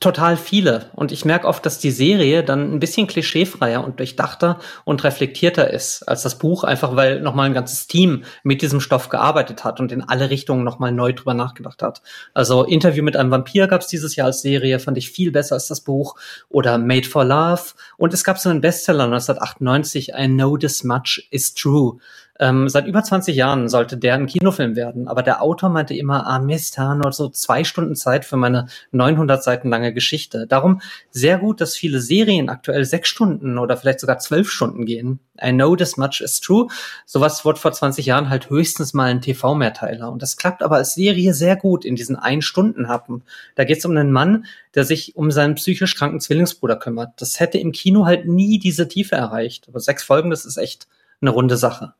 total 0.00 0.36
viele. 0.36 0.90
Und 0.96 1.12
ich 1.12 1.24
merke 1.24 1.46
oft, 1.46 1.64
dass 1.64 1.78
die 1.78 1.92
Serie 1.92 2.42
dann 2.42 2.74
ein 2.74 2.80
bisschen 2.80 3.06
klischeefreier 3.06 3.84
und 3.84 4.00
durchdachter 4.00 4.58
und 4.84 5.04
reflektierter 5.04 5.72
ist 5.72 6.02
als 6.02 6.22
das 6.22 6.38
Buch, 6.38 6.64
einfach 6.64 6.96
weil 6.96 7.20
nochmal 7.20 7.46
ein 7.46 7.54
ganzes 7.54 7.86
Team 7.86 8.24
mit 8.42 8.60
diesem 8.60 8.80
Stoff 8.80 9.08
gearbeitet 9.08 9.62
hat 9.62 9.78
und 9.78 9.92
in 9.92 10.02
alle 10.02 10.30
Richtungen 10.30 10.64
nochmal 10.64 10.90
neu 10.90 11.12
drüber 11.12 11.34
nachgedacht 11.34 11.80
hat. 11.80 12.02
Also 12.34 12.64
Interview 12.64 13.04
mit 13.04 13.16
einem 13.16 13.30
Vampir 13.30 13.68
gab 13.68 13.82
es 13.82 13.86
dieses 13.86 14.16
Jahr 14.16 14.26
als 14.26 14.42
Serie, 14.42 14.80
fand 14.80 14.98
ich 14.98 15.12
viel 15.12 15.30
besser 15.30 15.54
als 15.54 15.68
das 15.68 15.80
Buch. 15.80 16.16
Oder 16.48 16.76
Made 16.78 17.06
for 17.06 17.24
Love. 17.24 17.62
Und 17.96 18.14
es 18.14 18.24
gab 18.24 18.38
so 18.38 18.48
einen 18.48 18.60
Bestseller 18.60 19.04
1998, 19.04 20.08
I 20.16 20.26
Know 20.26 20.56
This 20.56 20.82
Much 20.82 21.28
Is 21.30 21.54
True 21.54 21.98
ähm, 22.38 22.68
seit 22.68 22.86
über 22.86 23.02
20 23.02 23.34
Jahren 23.34 23.68
sollte 23.68 23.96
der 23.96 24.14
ein 24.14 24.26
Kinofilm 24.26 24.76
werden, 24.76 25.08
aber 25.08 25.22
der 25.22 25.42
Autor 25.42 25.68
meinte 25.70 25.94
immer, 25.94 26.26
ah 26.26 26.38
Mist, 26.38 26.78
nur 26.78 27.12
so 27.12 27.28
zwei 27.28 27.64
Stunden 27.64 27.96
Zeit 27.96 28.24
für 28.24 28.36
meine 28.36 28.66
900 28.92 29.42
Seiten 29.42 29.68
lange 29.68 29.92
Geschichte. 29.92 30.46
Darum 30.46 30.80
sehr 31.10 31.38
gut, 31.38 31.60
dass 31.60 31.76
viele 31.76 32.00
Serien 32.00 32.48
aktuell 32.48 32.84
sechs 32.84 33.08
Stunden 33.08 33.58
oder 33.58 33.76
vielleicht 33.76 34.00
sogar 34.00 34.18
zwölf 34.18 34.50
Stunden 34.50 34.84
gehen. 34.84 35.20
I 35.42 35.52
know 35.52 35.76
this 35.76 35.96
much 35.96 36.20
is 36.20 36.40
true. 36.40 36.68
Sowas 37.04 37.44
wurde 37.44 37.58
vor 37.58 37.72
20 37.72 38.06
Jahren 38.06 38.28
halt 38.28 38.50
höchstens 38.50 38.94
mal 38.94 39.10
ein 39.10 39.20
TV-Mehrteiler. 39.20 40.10
Und 40.10 40.22
das 40.22 40.36
klappt 40.36 40.62
aber 40.62 40.76
als 40.76 40.94
Serie 40.94 41.34
sehr 41.34 41.56
gut 41.56 41.84
in 41.84 41.96
diesen 41.96 42.16
Ein-Stunden-Happen. 42.16 43.22
Da 43.54 43.64
geht 43.64 43.78
es 43.78 43.84
um 43.84 43.92
einen 43.92 44.12
Mann, 44.12 44.46
der 44.74 44.84
sich 44.84 45.16
um 45.16 45.30
seinen 45.30 45.54
psychisch 45.56 45.94
kranken 45.94 46.20
Zwillingsbruder 46.20 46.76
kümmert. 46.76 47.20
Das 47.20 47.40
hätte 47.40 47.58
im 47.58 47.72
Kino 47.72 48.06
halt 48.06 48.26
nie 48.26 48.58
diese 48.58 48.88
Tiefe 48.88 49.14
erreicht. 49.16 49.68
Aber 49.68 49.80
sechs 49.80 50.02
Folgen, 50.02 50.30
das 50.30 50.44
ist 50.44 50.56
echt 50.56 50.86
eine 51.20 51.30
runde 51.30 51.56
Sache. 51.56 51.94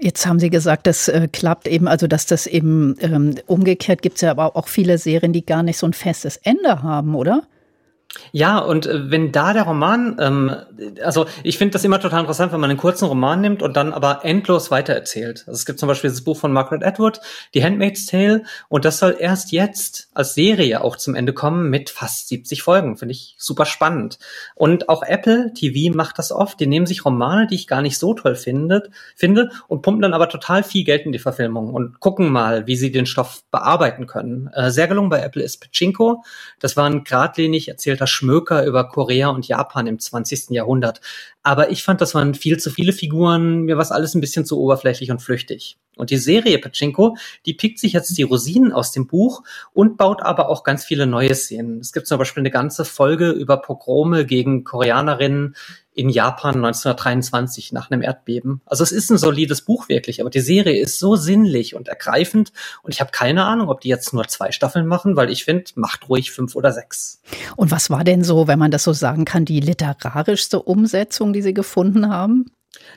Jetzt 0.00 0.26
haben 0.26 0.38
Sie 0.38 0.50
gesagt, 0.50 0.86
das 0.86 1.08
äh, 1.08 1.28
klappt 1.32 1.66
eben, 1.66 1.88
also 1.88 2.06
dass 2.06 2.26
das 2.26 2.46
eben 2.46 2.96
ähm, 3.00 3.34
umgekehrt 3.46 4.02
gibt 4.02 4.16
es 4.16 4.22
ja 4.22 4.30
aber 4.30 4.56
auch 4.56 4.68
viele 4.68 4.98
Serien, 4.98 5.32
die 5.32 5.46
gar 5.46 5.62
nicht 5.62 5.78
so 5.78 5.86
ein 5.86 5.92
festes 5.92 6.36
Ende 6.36 6.82
haben, 6.82 7.14
oder? 7.14 7.44
Ja, 8.32 8.58
und 8.58 8.86
äh, 8.86 9.10
wenn 9.10 9.32
da 9.32 9.52
der 9.52 9.64
Roman, 9.64 10.16
ähm, 10.20 10.56
also 11.02 11.26
ich 11.42 11.58
finde 11.58 11.72
das 11.72 11.84
immer 11.84 12.00
total 12.00 12.20
interessant, 12.20 12.52
wenn 12.52 12.60
man 12.60 12.70
einen 12.70 12.78
kurzen 12.78 13.06
Roman 13.06 13.40
nimmt 13.40 13.62
und 13.62 13.76
dann 13.76 13.92
aber 13.92 14.24
endlos 14.24 14.70
weitererzählt. 14.70 15.44
Also 15.46 15.52
es 15.52 15.66
gibt 15.66 15.78
zum 15.78 15.88
Beispiel 15.88 16.10
das 16.10 16.22
Buch 16.22 16.36
von 16.36 16.52
Margaret 16.52 16.84
Atwood, 16.84 17.20
Die 17.54 17.64
Handmaid's 17.64 18.06
Tale, 18.06 18.42
und 18.68 18.84
das 18.84 18.98
soll 18.98 19.16
erst 19.18 19.52
jetzt 19.52 20.08
als 20.14 20.34
Serie 20.34 20.82
auch 20.82 20.96
zum 20.96 21.14
Ende 21.14 21.32
kommen 21.32 21.70
mit 21.70 21.90
fast 21.90 22.28
70 22.28 22.62
Folgen. 22.62 22.96
Finde 22.96 23.12
ich 23.12 23.34
super 23.38 23.66
spannend. 23.66 24.18
Und 24.54 24.88
auch 24.88 25.02
Apple 25.02 25.52
TV 25.54 25.94
macht 25.94 26.18
das 26.18 26.32
oft. 26.32 26.60
Die 26.60 26.66
nehmen 26.66 26.86
sich 26.86 27.04
Romane, 27.04 27.46
die 27.46 27.56
ich 27.56 27.66
gar 27.66 27.82
nicht 27.82 27.98
so 27.98 28.14
toll 28.14 28.36
finde, 28.36 28.90
finde 29.16 29.50
und 29.68 29.82
pumpen 29.82 30.02
dann 30.02 30.14
aber 30.14 30.28
total 30.28 30.62
viel 30.62 30.84
Geld 30.84 31.06
in 31.06 31.12
die 31.12 31.18
Verfilmung 31.18 31.72
und 31.72 32.00
gucken 32.00 32.30
mal, 32.30 32.66
wie 32.66 32.76
sie 32.76 32.92
den 32.92 33.06
Stoff 33.06 33.42
bearbeiten 33.50 34.06
können. 34.06 34.48
Äh, 34.54 34.70
sehr 34.70 34.88
gelungen 34.88 35.10
bei 35.10 35.20
Apple 35.20 35.42
ist 35.42 35.60
Pachinko. 35.60 36.22
Das 36.60 36.76
war 36.76 36.88
ein 36.88 37.04
geradlinig 37.04 37.68
erzählter 37.68 38.03
Schmöker 38.06 38.64
über 38.64 38.84
Korea 38.88 39.28
und 39.28 39.46
Japan 39.48 39.86
im 39.86 39.98
20. 39.98 40.50
Jahrhundert. 40.50 41.00
Aber 41.42 41.70
ich 41.70 41.82
fand, 41.82 42.00
das 42.00 42.14
waren 42.14 42.34
viel 42.34 42.58
zu 42.58 42.70
viele 42.70 42.92
Figuren, 42.92 43.62
mir 43.62 43.76
war 43.76 43.90
alles 43.92 44.14
ein 44.14 44.20
bisschen 44.20 44.44
zu 44.44 44.60
oberflächlich 44.60 45.10
und 45.10 45.20
flüchtig. 45.20 45.76
Und 45.96 46.10
die 46.10 46.16
Serie 46.16 46.58
Pachinko, 46.58 47.16
die 47.46 47.54
pickt 47.54 47.78
sich 47.78 47.92
jetzt 47.92 48.16
die 48.16 48.22
Rosinen 48.22 48.72
aus 48.72 48.92
dem 48.92 49.06
Buch 49.06 49.42
und 49.72 49.96
baut 49.96 50.22
aber 50.22 50.48
auch 50.48 50.64
ganz 50.64 50.84
viele 50.84 51.06
neue 51.06 51.34
Szenen. 51.34 51.80
Es 51.80 51.92
gibt 51.92 52.06
zum 52.06 52.18
Beispiel 52.18 52.42
eine 52.42 52.50
ganze 52.50 52.84
Folge 52.84 53.30
über 53.30 53.58
Pogrome 53.58 54.26
gegen 54.26 54.64
Koreanerinnen 54.64 55.54
in 55.94 56.08
Japan 56.08 56.56
1923 56.56 57.72
nach 57.72 57.90
einem 57.90 58.02
Erdbeben. 58.02 58.60
Also 58.66 58.82
es 58.82 58.92
ist 58.92 59.10
ein 59.10 59.18
solides 59.18 59.62
Buch 59.62 59.88
wirklich, 59.88 60.20
aber 60.20 60.30
die 60.30 60.40
Serie 60.40 60.80
ist 60.80 60.98
so 60.98 61.16
sinnlich 61.16 61.74
und 61.74 61.88
ergreifend 61.88 62.52
und 62.82 62.92
ich 62.92 63.00
habe 63.00 63.12
keine 63.12 63.44
Ahnung, 63.44 63.68
ob 63.68 63.80
die 63.80 63.88
jetzt 63.88 64.12
nur 64.12 64.26
zwei 64.26 64.50
Staffeln 64.50 64.86
machen, 64.86 65.16
weil 65.16 65.30
ich 65.30 65.44
finde, 65.44 65.64
macht 65.76 66.08
ruhig 66.08 66.32
fünf 66.32 66.56
oder 66.56 66.72
sechs. 66.72 67.20
Und 67.56 67.70
was 67.70 67.90
war 67.90 68.04
denn 68.04 68.24
so, 68.24 68.48
wenn 68.48 68.58
man 68.58 68.72
das 68.72 68.82
so 68.82 68.92
sagen 68.92 69.24
kann, 69.24 69.44
die 69.44 69.60
literarischste 69.60 70.60
Umsetzung, 70.60 71.32
die 71.32 71.42
Sie 71.42 71.54
gefunden 71.54 72.08
haben? 72.08 72.46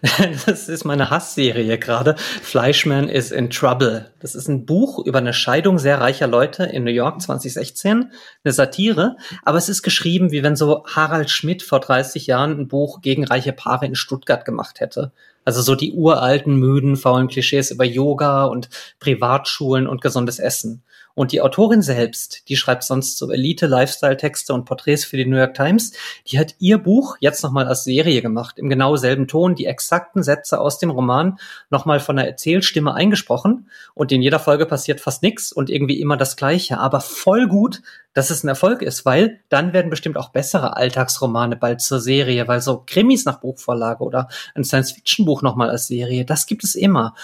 Das 0.45 0.69
ist 0.69 0.85
meine 0.85 1.09
Hassserie 1.09 1.77
gerade. 1.77 2.15
Fleischman 2.17 3.09
is 3.09 3.31
in 3.31 3.49
Trouble. 3.49 4.11
Das 4.19 4.35
ist 4.35 4.47
ein 4.47 4.65
Buch 4.65 5.05
über 5.05 5.19
eine 5.19 5.33
Scheidung 5.33 5.79
sehr 5.79 5.99
reicher 5.99 6.27
Leute 6.27 6.63
in 6.63 6.83
New 6.83 6.91
York 6.91 7.21
2016. 7.21 8.11
Eine 8.43 8.53
Satire. 8.53 9.17
Aber 9.43 9.57
es 9.57 9.69
ist 9.69 9.83
geschrieben, 9.83 10.31
wie 10.31 10.43
wenn 10.43 10.55
so 10.55 10.85
Harald 10.85 11.29
Schmidt 11.29 11.63
vor 11.63 11.79
30 11.79 12.27
Jahren 12.27 12.59
ein 12.59 12.67
Buch 12.67 13.01
gegen 13.01 13.25
reiche 13.25 13.53
Paare 13.53 13.85
in 13.85 13.95
Stuttgart 13.95 14.45
gemacht 14.45 14.79
hätte. 14.79 15.11
Also 15.45 15.61
so 15.61 15.75
die 15.75 15.93
uralten, 15.93 16.57
müden, 16.57 16.97
faulen 16.97 17.29
Klischees 17.29 17.71
über 17.71 17.85
Yoga 17.85 18.45
und 18.45 18.69
Privatschulen 18.99 19.87
und 19.87 20.01
gesundes 20.01 20.39
Essen. 20.39 20.83
Und 21.17 21.31
die 21.31 21.41
Autorin 21.41 21.81
selbst, 21.81 22.47
die 22.47 22.55
schreibt 22.55 22.83
sonst 22.83 23.17
so 23.17 23.31
Elite-Lifestyle-Texte 23.31 24.53
und 24.53 24.65
Porträts 24.65 25.03
für 25.03 25.17
die 25.17 25.25
New 25.25 25.37
York 25.37 25.55
Times, 25.55 25.93
die 26.27 26.37
hat 26.37 26.53
ihr 26.59 26.77
Buch 26.77 27.17
jetzt 27.19 27.41
nochmal 27.41 27.65
als 27.65 27.83
Serie 27.83 28.21
gemacht, 28.21 28.59
im 28.59 28.69
genau 28.69 28.97
selben 28.97 29.27
Ton, 29.27 29.55
die 29.55 29.65
exakten 29.65 30.21
Sätze 30.21 30.61
aus 30.61 30.77
dem 30.77 30.91
Roman 30.91 31.39
nochmal 31.71 31.99
von 31.99 32.17
der 32.17 32.27
Erzählstimme 32.27 32.93
eingesprochen. 32.93 33.67
Und 33.95 34.11
in 34.11 34.21
jeder 34.21 34.37
Folge 34.37 34.67
passiert 34.67 35.01
fast 35.01 35.23
nichts 35.23 35.51
und 35.51 35.71
irgendwie 35.71 35.99
immer 35.99 36.17
das 36.17 36.35
Gleiche, 36.35 36.77
aber 36.77 37.01
voll 37.01 37.47
gut, 37.47 37.81
dass 38.13 38.29
es 38.29 38.43
ein 38.43 38.47
Erfolg 38.47 38.83
ist, 38.83 39.03
weil 39.03 39.39
dann 39.49 39.73
werden 39.73 39.89
bestimmt 39.89 40.17
auch 40.17 40.29
bessere 40.29 40.77
Alltagsromane 40.77 41.55
bald 41.55 41.81
zur 41.81 41.99
Serie, 41.99 42.47
weil 42.47 42.61
so 42.61 42.83
Krimis 42.85 43.25
nach 43.25 43.39
Buchvorlage 43.39 44.03
oder 44.03 44.27
ein 44.53 44.63
Science-Fiction-Buch 44.63 45.41
nochmal 45.41 45.71
als 45.71 45.87
Serie, 45.87 46.25
das 46.25 46.45
gibt 46.45 46.63
es 46.63 46.75
immer. 46.75 47.15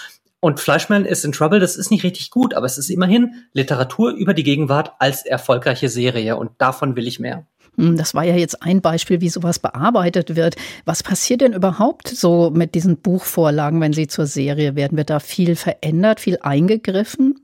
Und 0.44 0.60
Fleischman 0.60 1.06
ist 1.06 1.24
in 1.24 1.32
Trouble, 1.32 1.58
das 1.58 1.74
ist 1.74 1.90
nicht 1.90 2.04
richtig 2.04 2.30
gut, 2.30 2.52
aber 2.52 2.66
es 2.66 2.76
ist 2.76 2.90
immerhin 2.90 3.46
Literatur 3.54 4.10
über 4.10 4.34
die 4.34 4.42
Gegenwart 4.42 4.92
als 4.98 5.24
erfolgreiche 5.24 5.88
Serie 5.88 6.36
und 6.36 6.50
davon 6.58 6.96
will 6.96 7.08
ich 7.08 7.18
mehr. 7.18 7.46
Hm, 7.78 7.96
das 7.96 8.14
war 8.14 8.24
ja 8.24 8.36
jetzt 8.36 8.62
ein 8.62 8.82
Beispiel, 8.82 9.22
wie 9.22 9.30
sowas 9.30 9.58
bearbeitet 9.58 10.36
wird. 10.36 10.56
Was 10.84 11.02
passiert 11.02 11.40
denn 11.40 11.54
überhaupt 11.54 12.08
so 12.08 12.50
mit 12.50 12.74
diesen 12.74 12.98
Buchvorlagen, 12.98 13.80
wenn 13.80 13.94
sie 13.94 14.06
zur 14.06 14.26
Serie 14.26 14.76
werden? 14.76 14.98
Wird 14.98 15.08
da 15.08 15.18
viel 15.18 15.56
verändert, 15.56 16.20
viel 16.20 16.36
eingegriffen? 16.42 17.40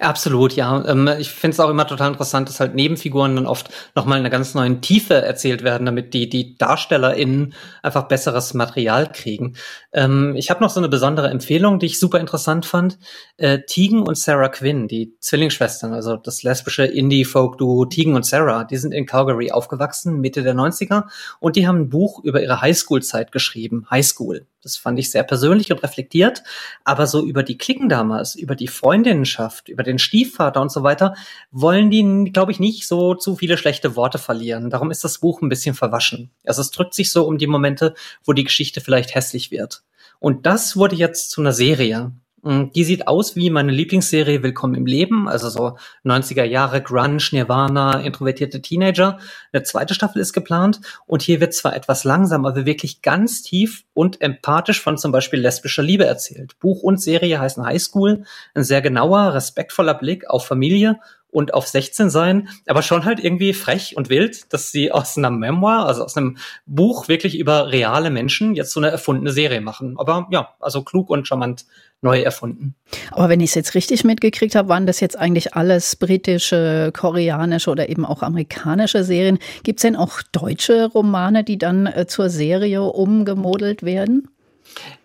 Absolut, 0.00 0.54
ja. 0.54 0.84
Ähm, 0.86 1.08
ich 1.18 1.30
finde 1.30 1.54
es 1.54 1.60
auch 1.60 1.70
immer 1.70 1.86
total 1.86 2.08
interessant, 2.08 2.48
dass 2.48 2.60
halt 2.60 2.74
Nebenfiguren 2.74 3.36
dann 3.36 3.46
oft 3.46 3.70
nochmal 3.94 4.18
in 4.18 4.22
einer 4.22 4.30
ganz 4.30 4.54
neuen 4.54 4.80
Tiefe 4.80 5.14
erzählt 5.14 5.62
werden, 5.62 5.86
damit 5.86 6.14
die, 6.14 6.28
die 6.28 6.56
DarstellerInnen 6.56 7.54
einfach 7.82 8.08
besseres 8.08 8.54
Material 8.54 9.10
kriegen. 9.12 9.56
Ähm, 9.92 10.34
ich 10.36 10.50
habe 10.50 10.62
noch 10.62 10.70
so 10.70 10.80
eine 10.80 10.88
besondere 10.88 11.30
Empfehlung, 11.30 11.78
die 11.78 11.86
ich 11.86 12.00
super 12.00 12.18
interessant 12.18 12.66
fand. 12.66 12.98
Äh, 13.36 13.60
Tegan 13.66 14.00
und 14.00 14.18
Sarah 14.18 14.48
Quinn, 14.48 14.88
die 14.88 15.16
Zwillingsschwestern, 15.20 15.92
also 15.92 16.16
das 16.16 16.42
lesbische 16.42 16.84
Indie-Folk-Duo 16.84 17.86
Tegan 17.86 18.14
und 18.14 18.26
Sarah, 18.26 18.64
die 18.64 18.76
sind 18.76 18.92
in 18.92 19.06
Calgary 19.06 19.52
aufgewachsen, 19.52 20.20
Mitte 20.20 20.42
der 20.42 20.54
90er, 20.54 21.04
und 21.38 21.56
die 21.56 21.68
haben 21.68 21.82
ein 21.82 21.88
Buch 21.88 22.22
über 22.24 22.42
ihre 22.42 22.60
Highschool-Zeit 22.60 23.30
geschrieben, 23.30 23.86
Highschool. 23.90 24.46
Das 24.64 24.76
fand 24.76 24.98
ich 24.98 25.10
sehr 25.10 25.22
persönlich 25.22 25.70
und 25.70 25.82
reflektiert. 25.82 26.42
Aber 26.84 27.06
so 27.06 27.24
über 27.24 27.42
die 27.42 27.58
Klicken 27.58 27.88
damals, 27.88 28.34
über 28.34 28.56
die 28.56 28.68
Freundinnenschaft, 28.68 29.68
über 29.68 29.82
den 29.82 29.98
Stiefvater 29.98 30.60
und 30.60 30.72
so 30.72 30.82
weiter, 30.82 31.14
wollen 31.50 31.90
die, 31.90 32.32
glaube 32.32 32.52
ich, 32.52 32.60
nicht 32.60 32.88
so 32.88 33.14
zu 33.14 33.36
viele 33.36 33.56
schlechte 33.56 33.96
Worte 33.96 34.18
verlieren. 34.18 34.70
Darum 34.70 34.90
ist 34.90 35.04
das 35.04 35.18
Buch 35.18 35.42
ein 35.42 35.48
bisschen 35.48 35.74
verwaschen. 35.74 36.30
Also 36.44 36.60
es 36.60 36.70
drückt 36.70 36.94
sich 36.94 37.12
so 37.12 37.26
um 37.26 37.38
die 37.38 37.46
Momente, 37.46 37.94
wo 38.24 38.32
die 38.32 38.44
Geschichte 38.44 38.80
vielleicht 38.80 39.14
hässlich 39.14 39.50
wird. 39.50 39.82
Und 40.18 40.46
das 40.46 40.76
wurde 40.76 40.96
jetzt 40.96 41.30
zu 41.30 41.40
einer 41.40 41.52
Serie. 41.52 42.12
Mm, 42.44 42.72
die 42.74 42.84
sieht 42.84 43.08
aus 43.08 43.36
wie 43.36 43.48
meine 43.48 43.72
Lieblingsserie 43.72 44.42
Willkommen 44.42 44.74
im 44.74 44.84
Leben, 44.84 45.28
also 45.28 45.48
so 45.48 45.78
90er 46.04 46.44
Jahre 46.44 46.82
Grunge, 46.82 47.22
Nirvana, 47.32 48.00
introvertierte 48.00 48.60
Teenager. 48.60 49.18
Eine 49.52 49.62
zweite 49.62 49.94
Staffel 49.94 50.20
ist 50.20 50.34
geplant 50.34 50.80
und 51.06 51.22
hier 51.22 51.40
wird 51.40 51.54
zwar 51.54 51.74
etwas 51.74 52.04
langsam, 52.04 52.44
aber 52.44 52.66
wirklich 52.66 53.00
ganz 53.00 53.42
tief 53.42 53.84
und 53.94 54.20
empathisch 54.20 54.82
von 54.82 54.98
zum 54.98 55.10
Beispiel 55.10 55.40
lesbischer 55.40 55.82
Liebe 55.82 56.04
erzählt. 56.04 56.58
Buch 56.60 56.82
und 56.82 57.00
Serie 57.00 57.40
heißen 57.40 57.64
High 57.64 57.80
School, 57.80 58.24
ein 58.54 58.62
sehr 58.62 58.82
genauer, 58.82 59.32
respektvoller 59.32 59.94
Blick 59.94 60.28
auf 60.28 60.44
Familie 60.44 61.00
und 61.34 61.52
auf 61.52 61.66
16 61.66 62.10
sein, 62.10 62.48
aber 62.66 62.82
schon 62.82 63.04
halt 63.04 63.18
irgendwie 63.22 63.52
frech 63.52 63.96
und 63.96 64.08
wild, 64.08 64.52
dass 64.52 64.70
sie 64.70 64.92
aus 64.92 65.18
einer 65.18 65.30
Memoir, 65.30 65.86
also 65.86 66.04
aus 66.04 66.16
einem 66.16 66.36
Buch 66.64 67.08
wirklich 67.08 67.36
über 67.36 67.72
reale 67.72 68.10
Menschen 68.10 68.54
jetzt 68.54 68.72
so 68.72 68.80
eine 68.80 68.90
erfundene 68.90 69.32
Serie 69.32 69.60
machen. 69.60 69.96
Aber 69.98 70.28
ja, 70.30 70.54
also 70.60 70.82
klug 70.82 71.10
und 71.10 71.26
charmant 71.26 71.66
neu 72.02 72.20
erfunden. 72.20 72.76
Aber 73.10 73.28
wenn 73.28 73.40
ich 73.40 73.50
es 73.50 73.54
jetzt 73.54 73.74
richtig 73.74 74.04
mitgekriegt 74.04 74.54
habe, 74.54 74.68
waren 74.68 74.86
das 74.86 75.00
jetzt 75.00 75.18
eigentlich 75.18 75.54
alles 75.54 75.96
britische, 75.96 76.92
koreanische 76.96 77.70
oder 77.70 77.88
eben 77.88 78.04
auch 78.04 78.22
amerikanische 78.22 79.02
Serien. 79.02 79.38
Gibt 79.64 79.80
es 79.80 79.82
denn 79.82 79.96
auch 79.96 80.22
deutsche 80.30 80.86
Romane, 80.86 81.42
die 81.42 81.58
dann 81.58 81.86
äh, 81.86 82.06
zur 82.06 82.30
Serie 82.30 82.82
umgemodelt 82.82 83.82
werden? 83.82 84.28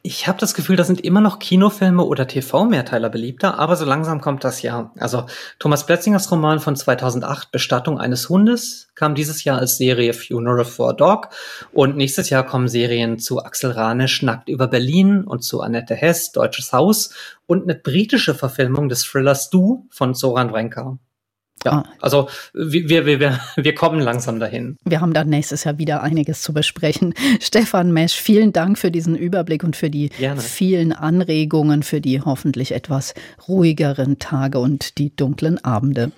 Ich 0.01 0.27
habe 0.27 0.39
das 0.39 0.53
Gefühl, 0.53 0.75
da 0.75 0.83
sind 0.83 1.01
immer 1.01 1.21
noch 1.21 1.39
Kinofilme 1.39 2.03
oder 2.03 2.27
TV-Mehrteiler 2.27 3.09
beliebter, 3.09 3.59
aber 3.59 3.75
so 3.75 3.85
langsam 3.85 4.21
kommt 4.21 4.43
das 4.43 4.61
ja. 4.61 4.91
Also 4.97 5.25
Thomas 5.59 5.85
Plätzingers 5.85 6.31
Roman 6.31 6.59
von 6.59 6.75
2008, 6.75 7.51
Bestattung 7.51 7.99
eines 7.99 8.29
Hundes, 8.29 8.89
kam 8.95 9.13
dieses 9.13 9.43
Jahr 9.43 9.59
als 9.59 9.77
Serie 9.77 10.13
Funeral 10.13 10.65
for 10.65 10.89
a 10.89 10.93
Dog 10.93 11.29
und 11.73 11.97
nächstes 11.97 12.29
Jahr 12.29 12.45
kommen 12.45 12.67
Serien 12.67 13.19
zu 13.19 13.43
Axel 13.43 13.71
Ranisch 13.71 14.21
Nackt 14.23 14.49
über 14.49 14.67
Berlin 14.67 15.23
und 15.25 15.43
zu 15.43 15.61
Annette 15.61 15.95
Hess 15.95 16.31
Deutsches 16.31 16.71
Haus 16.71 17.13
und 17.45 17.63
eine 17.63 17.75
britische 17.75 18.35
Verfilmung 18.35 18.89
des 18.89 19.03
Thrillers 19.03 19.49
Du 19.49 19.87
von 19.89 20.15
Zoran 20.15 20.49
Vrenka. 20.49 20.97
Ja, 21.65 21.71
ah. 21.71 21.83
also 22.01 22.29
wir, 22.53 23.05
wir, 23.05 23.19
wir, 23.19 23.39
wir 23.55 23.75
kommen 23.75 23.99
langsam 23.99 24.39
dahin. 24.39 24.77
Wir 24.85 25.01
haben 25.01 25.13
dann 25.13 25.29
nächstes 25.29 25.63
Jahr 25.65 25.77
wieder 25.77 26.01
einiges 26.01 26.41
zu 26.41 26.53
besprechen. 26.53 27.13
Stefan 27.41 27.91
Mesch, 27.91 28.13
vielen 28.13 28.53
Dank 28.53 28.77
für 28.77 28.91
diesen 28.91 29.15
Überblick 29.15 29.63
und 29.63 29.75
für 29.75 29.89
die 29.89 30.09
Gerne. 30.09 30.41
vielen 30.41 30.93
Anregungen 30.93 31.83
für 31.83 32.01
die 32.01 32.21
hoffentlich 32.21 32.71
etwas 32.71 33.13
ruhigeren 33.47 34.19
Tage 34.19 34.59
und 34.59 34.97
die 34.97 35.15
dunklen 35.15 35.63
Abende. 35.63 36.11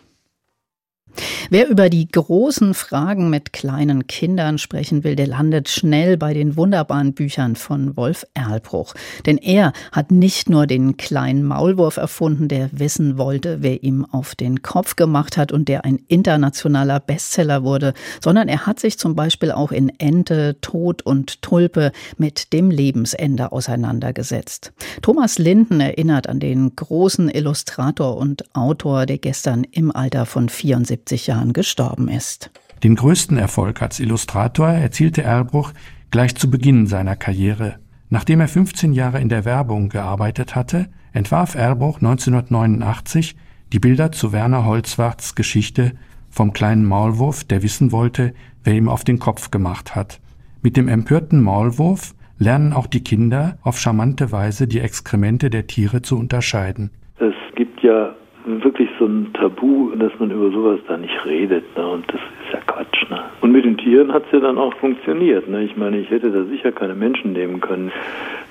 Wer 1.50 1.68
über 1.68 1.90
die 1.90 2.08
großen 2.08 2.74
Fragen 2.74 3.30
mit 3.30 3.52
kleinen 3.52 4.08
Kindern 4.08 4.58
sprechen 4.58 5.04
will, 5.04 5.18
der 5.18 5.28
landet 5.28 5.68
schnell 5.68 6.16
bei 6.16 6.34
den 6.34 6.56
wunderbaren 6.56 7.14
Büchern 7.14 7.58
von 7.58 7.98
Wolf 7.98 8.26
Erlbruch. 8.34 8.94
Denn 9.26 9.38
er 9.38 9.74
hat 9.92 10.12
nicht 10.12 10.50
nur 10.50 10.66
den 10.66 10.96
kleinen 10.96 11.44
Maulwurf 11.44 11.98
erfunden, 11.98 12.48
der 12.48 12.70
wissen 12.72 13.18
wollte, 13.18 13.58
wer 13.62 13.84
ihm 13.84 14.06
auf 14.06 14.34
den 14.36 14.62
Kopf 14.62 14.96
gemacht 14.96 15.36
hat 15.36 15.52
und 15.52 15.68
der 15.68 15.84
ein 15.84 16.00
internationaler 16.08 17.02
Bestseller 17.02 17.64
wurde, 17.64 17.94
sondern 18.24 18.48
er 18.48 18.66
hat 18.66 18.80
sich 18.80 18.98
zum 18.98 19.16
Beispiel 19.16 19.52
auch 19.52 19.74
in 19.74 19.90
Ente, 20.00 20.56
Tod 20.62 21.02
und 21.02 21.42
Tulpe 21.42 21.92
mit 22.18 22.54
dem 22.54 22.72
Lebensende 22.72 23.52
auseinandergesetzt. 23.52 24.72
Thomas 25.02 25.38
Linden 25.38 25.82
erinnert 25.82 26.30
an 26.30 26.40
den 26.40 26.76
großen 26.76 27.30
Illustrator 27.30 28.16
und 28.16 28.56
Autor, 28.56 29.06
der 29.06 29.18
gestern 29.18 29.66
im 29.66 29.94
Alter 29.94 30.26
von 30.26 30.48
74 30.48 31.01
70 31.02 31.28
Jahren 31.28 31.54
gestorben 31.54 32.08
ist. 32.08 32.52
Den 32.84 32.96
größten 32.96 33.38
Erfolg 33.38 33.82
als 33.82 34.00
Illustrator 34.00 34.70
erzielte 34.70 35.24
Erlbruch 35.24 35.74
gleich 36.12 36.36
zu 36.36 36.50
Beginn 36.50 36.88
seiner 36.88 37.16
Karriere. 37.16 37.76
Nachdem 38.10 38.42
er 38.42 38.48
15 38.48 38.94
Jahre 38.94 39.20
in 39.20 39.30
der 39.30 39.46
Werbung 39.46 39.90
gearbeitet 39.90 40.56
hatte, 40.56 40.88
entwarf 41.14 41.56
Erlbruch 41.56 41.98
1989 41.98 43.36
die 43.74 43.80
Bilder 43.80 44.12
zu 44.12 44.32
Werner 44.32 44.66
Holzwarts 44.66 45.34
Geschichte 45.36 45.94
vom 46.30 46.54
kleinen 46.54 46.86
Maulwurf, 46.86 47.44
der 47.46 47.64
wissen 47.64 47.92
wollte, 47.92 48.34
wer 48.64 48.74
ihm 48.74 48.90
auf 48.90 49.04
den 49.04 49.20
Kopf 49.20 49.50
gemacht 49.50 49.96
hat. 49.96 50.20
Mit 50.62 50.78
dem 50.78 50.88
empörten 50.88 51.42
Maulwurf 51.42 52.14
lernen 52.38 52.74
auch 52.74 52.88
die 52.88 53.04
Kinder 53.04 53.58
auf 53.64 53.80
charmante 53.80 54.32
Weise 54.32 54.68
die 54.68 54.80
Exkremente 54.80 55.50
der 55.50 55.68
Tiere 55.68 56.02
zu 56.02 56.18
unterscheiden. 56.18 56.92
Es 57.18 57.34
gibt 57.56 57.82
ja 57.82 58.14
wirklich 58.46 58.90
so 59.00 59.06
ein 59.06 59.32
Tabu, 59.34 59.92
dass 59.96 60.12
man 60.20 60.32
über 60.32 60.52
sowas 60.52 60.80
da 60.88 60.98
nicht 60.98 61.26
redet. 61.26 61.64
Ne? 61.78 61.88
Und 61.88 62.06
das 62.08 62.20
ist 62.22 62.54
ja 62.54 62.60
Quatsch. 62.66 63.10
Ne? 63.10 63.22
Und 63.42 63.52
mit 63.52 63.66
den 63.66 63.78
Tieren 63.78 64.14
hat 64.14 64.26
es 64.26 64.32
ja 64.32 64.40
dann 64.40 64.58
auch 64.58 64.74
funktioniert. 64.76 65.48
Ne? 65.48 65.64
Ich 65.64 65.76
meine, 65.78 65.98
ich 66.00 66.10
hätte 66.10 66.32
da 66.32 66.44
sicher 66.46 66.72
keine 66.72 66.96
Menschen 66.96 67.34
nehmen 67.34 67.62
können. 67.62 67.92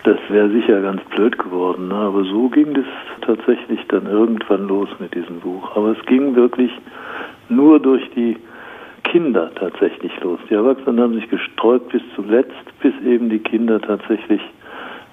Das 0.05 0.19
wäre 0.29 0.51
sicher 0.51 0.81
ganz 0.81 1.03
blöd 1.15 1.39
geworden. 1.39 1.89
Ne? 1.89 1.95
Aber 1.95 2.25
so 2.25 2.49
ging 2.49 2.75
das 2.75 2.85
tatsächlich 3.23 3.81
dann 3.89 4.07
irgendwann 4.07 4.67
los 4.67 4.89
mit 4.99 5.15
diesem 5.15 5.41
Buch. 5.41 5.77
Aber 5.77 5.97
es 5.99 6.07
ging 6.07 6.35
wirklich 6.35 6.71
nur 7.49 7.81
durch 7.81 8.09
die 8.15 8.37
Kinder 9.05 9.51
tatsächlich 9.55 10.13
los. 10.21 10.39
Die 10.49 10.55
Erwachsenen 10.55 11.01
haben 11.01 11.15
sich 11.15 11.29
gestreut 11.29 11.89
bis 11.89 12.03
zuletzt, 12.15 12.55
bis 12.81 12.93
eben 13.05 13.29
die 13.29 13.41
Kinder 13.41 13.81
tatsächlich 13.81 14.41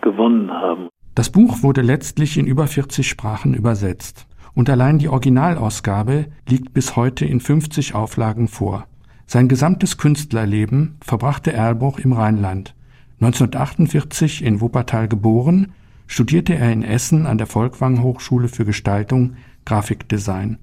gewonnen 0.01 0.51
haben. 0.51 0.89
Das 1.15 1.31
Buch 1.31 1.63
wurde 1.63 1.81
letztlich 1.81 2.37
in 2.37 2.45
über 2.45 2.67
40 2.67 3.07
Sprachen 3.07 3.55
übersetzt 3.55 4.27
und 4.57 4.71
allein 4.71 4.97
die 4.97 5.07
Originalausgabe 5.07 6.25
liegt 6.49 6.73
bis 6.73 6.95
heute 6.95 7.25
in 7.25 7.39
50 7.39 7.93
Auflagen 7.93 8.47
vor. 8.47 8.87
Sein 9.27 9.49
gesamtes 9.49 9.99
Künstlerleben 9.99 10.95
verbrachte 10.99 11.53
Erlbruch 11.53 11.99
im 11.99 12.11
Rheinland. 12.11 12.73
1948 13.21 14.43
in 14.43 14.59
Wuppertal 14.59 15.07
geboren, 15.07 15.73
studierte 16.07 16.55
er 16.55 16.73
in 16.73 16.81
Essen 16.81 17.27
an 17.27 17.37
der 17.37 17.45
Volkwang 17.45 18.01
Hochschule 18.01 18.47
für 18.47 18.65
Gestaltung 18.65 19.35
Grafikdesign. 19.65 20.57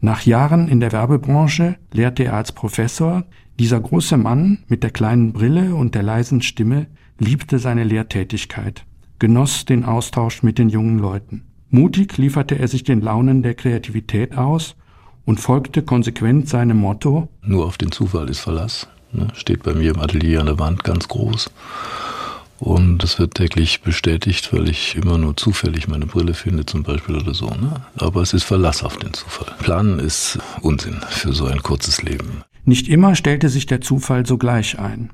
Nach 0.00 0.22
Jahren 0.22 0.66
in 0.66 0.80
der 0.80 0.92
Werbebranche 0.92 1.76
lehrte 1.92 2.24
er 2.24 2.36
als 2.36 2.52
Professor. 2.52 3.24
Dieser 3.58 3.78
große 3.78 4.16
Mann 4.16 4.60
mit 4.68 4.82
der 4.82 4.90
kleinen 4.90 5.34
Brille 5.34 5.74
und 5.74 5.94
der 5.94 6.02
leisen 6.02 6.40
Stimme 6.40 6.86
liebte 7.18 7.58
seine 7.58 7.84
Lehrtätigkeit, 7.84 8.86
genoss 9.18 9.66
den 9.66 9.84
Austausch 9.84 10.42
mit 10.42 10.56
den 10.56 10.70
jungen 10.70 10.98
Leuten. 10.98 11.42
Mutig 11.74 12.18
lieferte 12.18 12.56
er 12.56 12.68
sich 12.68 12.84
den 12.84 13.00
Launen 13.00 13.42
der 13.42 13.54
Kreativität 13.54 14.38
aus 14.38 14.76
und 15.24 15.40
folgte 15.40 15.82
konsequent 15.82 16.48
seinem 16.48 16.76
Motto 16.76 17.28
Nur 17.42 17.66
auf 17.66 17.78
den 17.78 17.90
Zufall 17.90 18.30
ist 18.30 18.38
Verlass. 18.38 18.86
Ne? 19.10 19.26
Steht 19.34 19.64
bei 19.64 19.74
mir 19.74 19.90
im 19.90 19.98
Atelier 19.98 20.38
an 20.38 20.46
der 20.46 20.60
Wand 20.60 20.84
ganz 20.84 21.08
groß. 21.08 21.50
Und 22.60 22.98
das 22.98 23.18
wird 23.18 23.34
täglich 23.34 23.82
bestätigt, 23.82 24.52
weil 24.52 24.68
ich 24.68 24.94
immer 24.94 25.18
nur 25.18 25.36
zufällig 25.36 25.88
meine 25.88 26.06
Brille 26.06 26.34
finde 26.34 26.64
zum 26.64 26.84
Beispiel 26.84 27.16
oder 27.16 27.34
so. 27.34 27.46
Ne? 27.46 27.80
Aber 27.96 28.22
es 28.22 28.34
ist 28.34 28.44
Verlass 28.44 28.84
auf 28.84 28.96
den 28.98 29.12
Zufall. 29.12 29.52
Planen 29.58 29.98
ist 29.98 30.38
Unsinn 30.60 31.00
für 31.08 31.32
so 31.32 31.46
ein 31.46 31.60
kurzes 31.64 32.04
Leben. 32.04 32.44
Nicht 32.64 32.86
immer 32.86 33.16
stellte 33.16 33.48
sich 33.48 33.66
der 33.66 33.80
Zufall 33.80 34.26
sogleich 34.26 34.78
ein. 34.78 35.10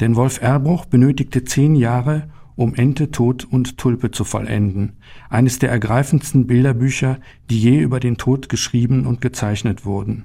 Denn 0.00 0.16
Wolf 0.16 0.42
Erbruch 0.42 0.84
benötigte 0.84 1.44
zehn 1.44 1.74
Jahre, 1.74 2.28
um 2.56 2.74
Ente, 2.74 3.10
Tod 3.10 3.44
und 3.44 3.78
Tulpe 3.78 4.10
zu 4.10 4.24
vollenden, 4.24 4.92
eines 5.28 5.58
der 5.58 5.70
ergreifendsten 5.70 6.46
Bilderbücher, 6.46 7.18
die 7.50 7.60
je 7.60 7.78
über 7.78 8.00
den 8.00 8.16
Tod 8.16 8.48
geschrieben 8.48 9.06
und 9.06 9.20
gezeichnet 9.20 9.84
wurden. 9.84 10.24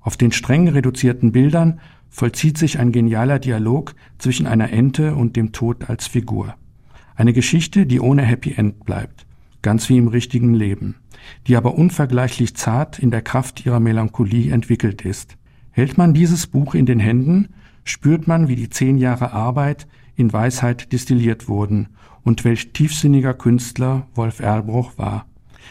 Auf 0.00 0.16
den 0.16 0.32
streng 0.32 0.68
reduzierten 0.68 1.32
Bildern 1.32 1.80
vollzieht 2.08 2.56
sich 2.56 2.78
ein 2.78 2.92
genialer 2.92 3.38
Dialog 3.38 3.94
zwischen 4.16 4.46
einer 4.46 4.72
Ente 4.72 5.14
und 5.14 5.36
dem 5.36 5.52
Tod 5.52 5.90
als 5.90 6.06
Figur. 6.06 6.54
Eine 7.14 7.32
Geschichte, 7.32 7.84
die 7.84 8.00
ohne 8.00 8.22
Happy 8.22 8.54
End 8.56 8.84
bleibt, 8.84 9.26
ganz 9.60 9.88
wie 9.88 9.98
im 9.98 10.08
richtigen 10.08 10.54
Leben, 10.54 10.94
die 11.46 11.56
aber 11.56 11.74
unvergleichlich 11.74 12.54
zart 12.56 12.98
in 12.98 13.10
der 13.10 13.22
Kraft 13.22 13.66
ihrer 13.66 13.80
Melancholie 13.80 14.52
entwickelt 14.52 15.02
ist. 15.02 15.36
Hält 15.70 15.98
man 15.98 16.14
dieses 16.14 16.46
Buch 16.46 16.74
in 16.74 16.86
den 16.86 17.00
Händen, 17.00 17.48
spürt 17.84 18.26
man, 18.26 18.48
wie 18.48 18.56
die 18.56 18.70
zehn 18.70 18.98
Jahre 18.98 19.32
Arbeit 19.32 19.86
in 20.18 20.32
Weisheit 20.32 20.92
destilliert 20.92 21.48
wurden 21.48 21.88
und 22.24 22.44
welch 22.44 22.72
tiefsinniger 22.72 23.34
Künstler 23.34 24.08
Wolf 24.14 24.40
Erlbruch 24.40 24.98
war. 24.98 25.26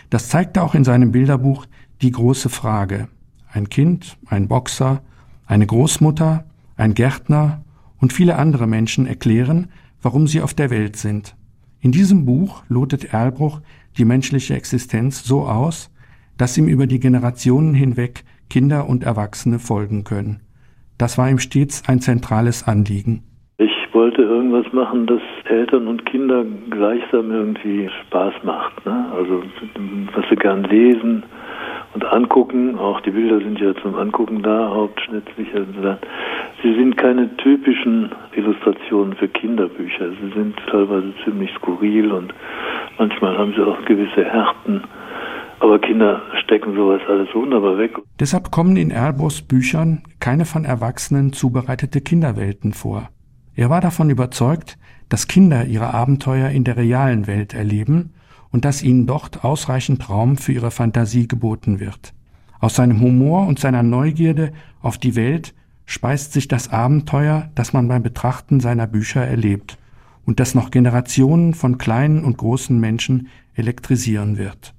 Das 0.10 0.30
zeigte 0.30 0.64
auch 0.64 0.74
in 0.74 0.86
seinem 0.86 1.12
Bilderbuch 1.12 1.66
Die 2.02 2.12
große 2.12 2.48
Frage. 2.48 3.10
Ein 3.52 3.70
Kind, 3.70 4.18
ein 4.26 4.48
Boxer, 4.48 5.02
eine 5.46 5.68
Großmutter, 5.68 6.46
ein 6.78 6.94
Gärtner 6.94 7.66
und 8.00 8.14
viele 8.14 8.38
andere 8.38 8.68
Menschen 8.68 9.06
erklären, 9.06 9.68
warum 10.02 10.28
sie 10.28 10.42
auf 10.42 10.54
der 10.54 10.70
Welt 10.70 10.96
sind. 10.96 11.36
In 11.82 11.92
diesem 11.92 12.26
Buch 12.26 12.64
lotet 12.70 13.14
Erlbruch 13.14 13.62
die 13.98 14.06
menschliche 14.06 14.56
Existenz 14.56 15.26
so 15.26 15.46
aus, 15.46 15.90
dass 16.38 16.58
ihm 16.58 16.70
über 16.70 16.88
die 16.88 17.02
Generationen 17.02 17.74
hinweg 17.74 18.24
Kinder 18.50 18.88
und 18.88 19.04
Erwachsene 19.04 19.60
folgen 19.60 20.06
können. 20.06 20.40
Das 20.98 21.18
war 21.18 21.30
ihm 21.30 21.40
stets 21.40 21.84
ein 21.88 22.00
zentrales 22.00 22.64
Anliegen 22.64 23.24
wollte 23.98 24.22
irgendwas 24.22 24.72
machen, 24.74 25.08
das 25.08 25.22
Eltern 25.46 25.88
und 25.88 26.06
Kinder 26.06 26.46
gleichsam 26.70 27.32
irgendwie 27.32 27.90
Spaß 28.06 28.36
macht. 28.44 28.86
Ne? 28.86 29.08
Also 29.18 29.42
was 30.14 30.24
sie 30.30 30.36
gern 30.36 30.64
lesen 30.66 31.24
und 31.96 32.06
angucken, 32.06 32.78
auch 32.78 33.02
die 33.02 33.10
Bilder 33.10 33.40
sind 33.40 33.60
ja 33.60 33.74
zum 33.82 33.96
Angucken 33.96 34.44
da, 34.44 34.70
hauptsächlich. 34.70 35.48
Also 35.56 35.98
Sie 36.62 36.74
sind 36.76 36.96
keine 36.96 37.36
typischen 37.38 38.12
Illustrationen 38.36 39.16
für 39.16 39.28
Kinderbücher. 39.30 40.12
Sie 40.22 40.32
sind 40.36 40.56
teilweise 40.70 41.12
ziemlich 41.24 41.50
skurril 41.56 42.12
und 42.12 42.36
manchmal 43.00 43.36
haben 43.36 43.54
sie 43.58 43.64
auch 43.64 43.84
gewisse 43.86 44.26
Härten. 44.26 44.84
Aber 45.60 45.80
Kinder 45.80 46.22
stecken 46.44 46.76
sowas 46.76 47.02
alles 47.10 47.34
wunderbar 47.34 47.80
weg. 47.80 47.98
Deshalb 48.20 48.52
kommen 48.52 48.78
in 48.78 48.92
Erlbruchs 48.92 49.42
Büchern 49.42 50.04
keine 50.20 50.46
von 50.46 50.66
Erwachsenen 50.66 51.34
zubereitete 51.34 52.02
Kinderwelten 52.02 52.74
vor. 52.74 53.10
Er 53.58 53.72
war 53.72 53.82
davon 53.82 54.12
überzeugt, 54.12 54.78
dass 55.10 55.28
Kinder 55.28 55.66
ihre 55.66 55.92
Abenteuer 55.92 56.50
in 56.50 56.64
der 56.64 56.78
realen 56.78 57.26
Welt 57.26 57.56
erleben 57.56 58.14
und 58.52 58.66
dass 58.66 58.84
ihnen 58.84 59.08
dort 59.08 59.44
ausreichend 59.44 60.10
Raum 60.10 60.38
für 60.38 60.54
ihre 60.54 60.70
Fantasie 60.70 61.28
geboten 61.28 61.80
wird. 61.80 62.14
Aus 62.60 62.76
seinem 62.76 63.02
Humor 63.02 63.48
und 63.48 63.58
seiner 63.60 63.82
Neugierde 63.82 64.52
auf 64.80 65.00
die 65.00 65.16
Welt 65.16 65.56
speist 65.88 66.34
sich 66.34 66.48
das 66.48 66.70
Abenteuer, 66.72 67.50
das 67.56 67.74
man 67.74 67.88
beim 67.88 68.04
Betrachten 68.04 68.60
seiner 68.60 68.86
Bücher 68.86 69.26
erlebt 69.26 69.80
und 70.24 70.40
das 70.40 70.54
noch 70.54 70.70
Generationen 70.70 71.56
von 71.56 71.80
kleinen 71.80 72.24
und 72.24 72.38
großen 72.38 72.80
Menschen 72.80 73.28
elektrisieren 73.56 74.38
wird. 74.38 74.76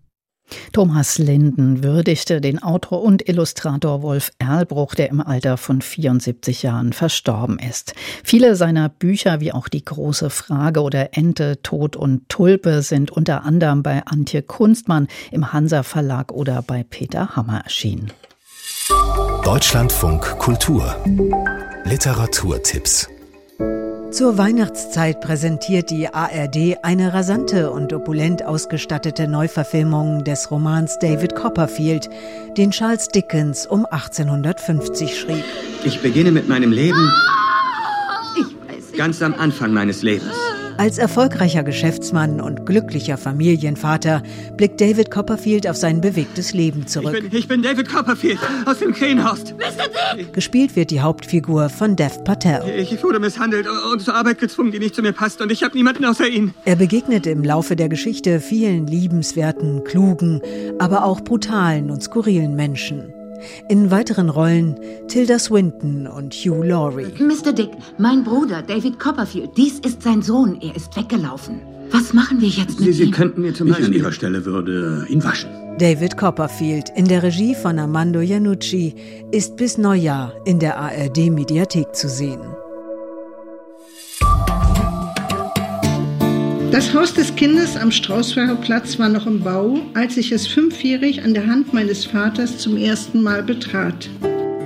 Thomas 0.72 1.18
Linden 1.18 1.82
würdigte 1.82 2.40
den 2.40 2.62
Autor 2.62 3.02
und 3.02 3.28
Illustrator 3.28 4.02
Wolf 4.02 4.30
Erlbruch, 4.38 4.94
der 4.94 5.10
im 5.10 5.20
Alter 5.20 5.56
von 5.56 5.82
74 5.82 6.62
Jahren 6.62 6.92
verstorben 6.92 7.58
ist. 7.58 7.94
Viele 8.24 8.56
seiner 8.56 8.88
Bücher, 8.88 9.40
wie 9.40 9.52
auch 9.52 9.68
die 9.68 9.84
große 9.84 10.30
Frage 10.30 10.82
oder 10.82 11.16
Ente, 11.16 11.62
Tod 11.62 11.96
und 11.96 12.28
Tulpe, 12.28 12.82
sind 12.82 13.10
unter 13.10 13.44
anderem 13.44 13.82
bei 13.82 14.04
Antje 14.06 14.42
Kunstmann 14.42 15.08
im 15.30 15.52
Hansa 15.52 15.82
Verlag 15.82 16.32
oder 16.32 16.62
bei 16.62 16.82
Peter 16.82 17.36
Hammer 17.36 17.60
erschienen. 17.64 18.12
Deutschlandfunk 19.44 20.38
Kultur 20.38 20.94
Literaturtipps 21.84 23.08
zur 24.10 24.38
Weihnachtszeit 24.38 25.20
präsentiert 25.20 25.90
die 25.90 26.08
ARD 26.08 26.78
eine 26.82 27.12
rasante 27.12 27.70
und 27.70 27.92
opulent 27.92 28.44
ausgestattete 28.44 29.28
Neuverfilmung 29.28 30.24
des 30.24 30.50
Romans 30.50 30.98
David 30.98 31.34
Copperfield, 31.34 32.08
den 32.56 32.70
Charles 32.70 33.08
Dickens 33.08 33.66
um 33.66 33.84
1850 33.84 35.18
schrieb. 35.18 35.44
Ich 35.84 36.00
beginne 36.00 36.32
mit 36.32 36.48
meinem 36.48 36.72
Leben 36.72 37.10
ganz 38.96 39.22
am 39.22 39.34
Anfang 39.34 39.72
meines 39.72 40.02
Lebens. 40.02 40.47
Als 40.78 40.96
erfolgreicher 40.96 41.64
Geschäftsmann 41.64 42.40
und 42.40 42.64
glücklicher 42.64 43.16
Familienvater 43.16 44.22
blickt 44.56 44.80
David 44.80 45.10
Copperfield 45.10 45.68
auf 45.68 45.74
sein 45.74 46.00
bewegtes 46.00 46.52
Leben 46.52 46.86
zurück. 46.86 47.16
Ich 47.16 47.28
bin, 47.28 47.38
ich 47.38 47.48
bin 47.48 47.62
David 47.62 47.88
Copperfield 47.88 48.38
aus 48.64 48.78
dem 48.78 48.92
Krähenhorst. 48.92 49.56
Mr. 49.58 50.16
Dick! 50.16 50.32
Gespielt 50.32 50.76
wird 50.76 50.92
die 50.92 51.00
Hauptfigur 51.00 51.68
von 51.68 51.96
Dev 51.96 52.22
Patel. 52.22 52.62
Ich 52.76 53.02
wurde 53.02 53.18
misshandelt 53.18 53.66
und 53.92 54.00
zur 54.00 54.14
Arbeit 54.14 54.38
gezwungen, 54.38 54.70
die 54.70 54.78
nicht 54.78 54.94
zu 54.94 55.02
mir 55.02 55.12
passt 55.12 55.40
und 55.40 55.50
ich 55.50 55.64
habe 55.64 55.76
niemanden 55.76 56.04
außer 56.04 56.28
ihn. 56.28 56.54
Er 56.64 56.76
begegnet 56.76 57.26
im 57.26 57.42
Laufe 57.42 57.74
der 57.74 57.88
Geschichte 57.88 58.38
vielen 58.38 58.86
liebenswerten, 58.86 59.82
klugen, 59.82 60.40
aber 60.78 61.04
auch 61.04 61.22
brutalen 61.22 61.90
und 61.90 62.04
skurrilen 62.04 62.54
Menschen. 62.54 63.12
In 63.68 63.90
weiteren 63.90 64.28
Rollen 64.30 64.76
Tilda 65.08 65.38
Swinton 65.38 66.06
und 66.06 66.34
Hugh 66.34 66.62
Laurie. 66.62 67.06
Mr. 67.18 67.52
Dick, 67.52 67.70
mein 67.98 68.24
Bruder 68.24 68.62
David 68.62 68.98
Copperfield, 68.98 69.50
dies 69.56 69.78
ist 69.80 70.02
sein 70.02 70.22
Sohn. 70.22 70.58
Er 70.60 70.74
ist 70.76 70.96
weggelaufen. 70.96 71.60
Was 71.90 72.12
machen 72.12 72.40
wir 72.40 72.48
jetzt 72.48 72.78
mit 72.80 72.88
Sie, 72.88 72.92
Sie 72.92 73.04
ihm? 73.04 73.10
könnten 73.12 73.40
mir 73.42 73.54
zum 73.54 73.68
ich 73.68 73.82
an 73.82 73.92
Ihrer 73.92 74.12
Stelle 74.12 74.44
würde 74.44 75.06
ihn 75.08 75.24
waschen. 75.24 75.48
David 75.78 76.16
Copperfield 76.16 76.90
in 76.96 77.06
der 77.06 77.22
Regie 77.22 77.54
von 77.54 77.78
Armando 77.78 78.20
Iannucci 78.20 78.94
ist 79.30 79.56
bis 79.56 79.78
Neujahr 79.78 80.32
in 80.44 80.58
der 80.58 80.78
ARD 80.78 81.30
Mediathek 81.30 81.94
zu 81.94 82.08
sehen. 82.08 82.40
Das 86.70 86.92
Haus 86.92 87.14
des 87.14 87.34
Kindes 87.34 87.78
am 87.78 87.90
Straußberger 87.90 88.56
Platz 88.56 88.98
war 88.98 89.08
noch 89.08 89.26
im 89.26 89.40
Bau, 89.40 89.78
als 89.94 90.18
ich 90.18 90.32
es 90.32 90.46
fünfjährig 90.46 91.22
an 91.22 91.32
der 91.32 91.46
Hand 91.46 91.72
meines 91.72 92.04
Vaters 92.04 92.58
zum 92.58 92.76
ersten 92.76 93.22
Mal 93.22 93.42
betrat. 93.42 94.10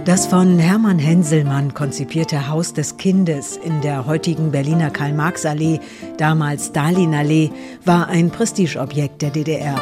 Das 0.04 0.26
von 0.26 0.58
Hermann 0.58 0.98
Henselmann 0.98 1.74
konzipierte 1.74 2.48
Haus 2.48 2.74
des 2.74 2.96
Kindes 2.96 3.56
in 3.56 3.80
der 3.82 4.04
heutigen 4.04 4.50
Berliner 4.50 4.90
Karl-Marx-Allee, 4.90 5.78
damals 6.18 6.66
Stalin-Allee, 6.66 7.50
war 7.84 8.08
ein 8.08 8.30
Prestigeobjekt 8.30 9.22
der 9.22 9.30
DDR. 9.30 9.80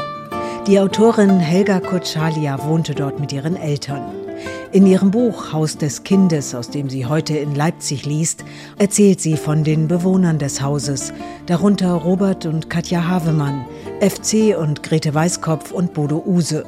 Die 0.67 0.79
Autorin 0.79 1.41
Helga 1.41 1.81
Kotschalia 1.81 2.63
wohnte 2.67 2.95
dort 2.95 3.19
mit 3.19 3.33
ihren 3.33 3.57
Eltern. 3.57 4.20
In 4.73 4.87
ihrem 4.87 5.11
Buch 5.11 5.53
Haus 5.53 5.79
des 5.79 6.05
Kindes, 6.05 6.55
aus 6.55 6.71
dem 6.71 6.89
sie 6.89 7.07
heute 7.07 7.37
in 7.37 7.57
Leipzig 7.57 8.07
liest, 8.07 8.45
erzählt 8.79 9.21
sie 9.21 9.37
von 9.37 9.65
den 9.65 9.89
Bewohnern 9.89 10.39
des 10.39 10.63
Hauses, 10.63 11.13
darunter 11.47 11.91
Robert 11.93 12.47
und 12.47 12.71
Katja 12.71 13.09
Havemann, 13.09 13.67
FC 14.01 14.57
und 14.57 14.85
Grete 14.85 15.13
Weißkopf 15.13 15.73
und 15.73 15.93
Bodo 15.93 16.23
Use. 16.25 16.65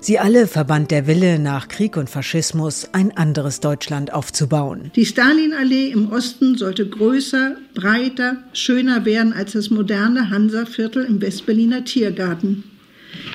Sie 0.00 0.18
alle 0.18 0.46
verband 0.46 0.90
der 0.90 1.06
Wille, 1.06 1.38
nach 1.38 1.68
Krieg 1.68 1.96
und 1.96 2.08
Faschismus 2.08 2.88
ein 2.92 3.16
anderes 3.16 3.60
Deutschland 3.60 4.12
aufzubauen. 4.12 4.90
Die 4.96 5.06
Stalinallee 5.06 5.88
im 5.90 6.10
Osten 6.10 6.56
sollte 6.56 6.88
größer, 6.88 7.56
breiter, 7.74 8.38
schöner 8.52 9.04
werden 9.04 9.32
als 9.32 9.52
das 9.52 9.70
moderne 9.70 10.30
Hansaviertel 10.30 11.04
im 11.04 11.20
Westberliner 11.20 11.84
Tiergarten. 11.84 12.64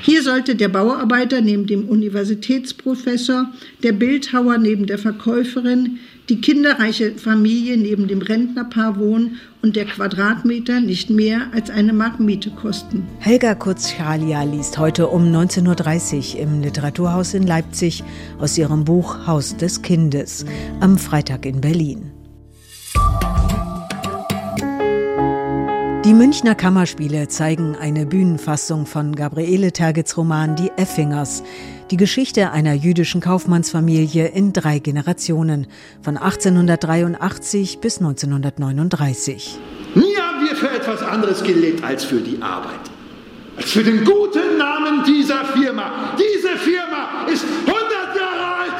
Hier 0.02 0.24
sollte 0.24 0.56
der 0.56 0.70
Bauarbeiter 0.70 1.42
neben 1.42 1.68
dem 1.68 1.88
Universitätsprofessor, 1.90 3.52
der 3.84 3.92
Bildhauer 3.92 4.58
neben 4.58 4.86
der 4.86 4.98
Verkäuferin, 4.98 6.00
die 6.30 6.42
kinderreiche 6.42 7.14
Familie 7.14 7.78
neben 7.78 8.08
dem 8.08 8.22
Rentnerpaar 8.22 9.00
wohnen 9.00 9.38
und 9.62 9.76
der 9.76 9.86
Quadratmeter 9.86 10.82
nicht 10.82 11.10
mehr 11.10 11.48
als 11.54 11.70
eine 11.70 11.94
Mark 11.94 12.20
Miete 12.20 12.52
kosten. 12.52 13.08
Helga 13.20 13.56
Kurzschalia 13.56 14.44
liest 14.44 14.78
heute 14.78 15.08
um 15.08 15.24
19.30 15.24 16.36
Uhr 16.36 16.42
im 16.42 16.62
Literaturhaus 16.62 17.34
in 17.34 17.44
Leipzig 17.44 18.04
aus 18.40 18.58
ihrem 18.58 18.84
Buch 18.84 19.26
Haus 19.26 19.56
des 19.56 19.82
Kindes 19.82 20.46
am 20.80 20.98
Freitag 20.98 21.46
in 21.46 21.62
Berlin. 21.62 22.17
Die 26.08 26.14
Münchner 26.14 26.56
Kammerspiele 26.56 27.28
zeigen 27.28 27.76
eine 27.76 28.06
Bühnenfassung 28.06 28.86
von 28.86 29.14
Gabriele 29.14 29.74
Tergits 29.74 30.16
Roman 30.16 30.56
Die 30.56 30.72
Effingers, 30.78 31.44
die 31.92 31.98
Geschichte 31.98 32.52
einer 32.52 32.72
jüdischen 32.72 33.20
Kaufmannsfamilie 33.20 34.30
in 34.30 34.54
drei 34.54 34.80
Generationen, 34.80 35.68
von 36.02 36.16
1883 36.16 37.80
bis 37.80 37.98
1939. 37.98 39.58
Nie 39.96 40.16
haben 40.16 40.48
wir 40.48 40.56
für 40.56 40.70
etwas 40.70 41.02
anderes 41.02 41.44
gelebt 41.44 41.84
als 41.84 42.06
für 42.06 42.22
die 42.22 42.42
Arbeit. 42.42 42.80
Als 43.58 43.72
für 43.72 43.84
den 43.84 44.06
guten 44.06 44.58
Namen 44.58 45.04
dieser 45.04 45.44
Firma. 45.44 46.16
Diese 46.16 46.56
Firma 46.58 47.28
ist 47.30 47.44
100 47.66 47.76
Jahre 48.16 48.56
alt! 48.62 48.74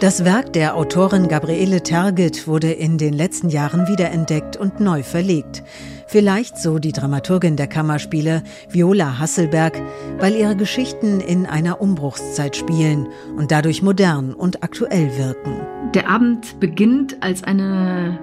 Das 0.00 0.24
Werk 0.24 0.52
der 0.52 0.74
Autorin 0.74 1.28
Gabriele 1.28 1.84
Tergit 1.84 2.48
wurde 2.48 2.72
in 2.72 2.98
den 2.98 3.14
letzten 3.14 3.50
Jahren 3.50 3.86
wiederentdeckt 3.86 4.56
und 4.56 4.80
neu 4.80 5.04
verlegt. 5.04 5.62
Vielleicht, 6.06 6.58
so 6.58 6.78
die 6.78 6.92
Dramaturgin 6.92 7.56
der 7.56 7.66
Kammerspiele, 7.66 8.42
Viola 8.68 9.18
Hasselberg, 9.18 9.80
weil 10.18 10.34
ihre 10.34 10.56
Geschichten 10.56 11.20
in 11.20 11.46
einer 11.46 11.80
Umbruchszeit 11.80 12.56
spielen 12.56 13.08
und 13.36 13.50
dadurch 13.50 13.82
modern 13.82 14.32
und 14.32 14.62
aktuell 14.62 15.16
wirken. 15.16 15.60
Der 15.94 16.08
Abend 16.08 16.60
beginnt 16.60 17.22
als 17.22 17.44
eine 17.44 18.18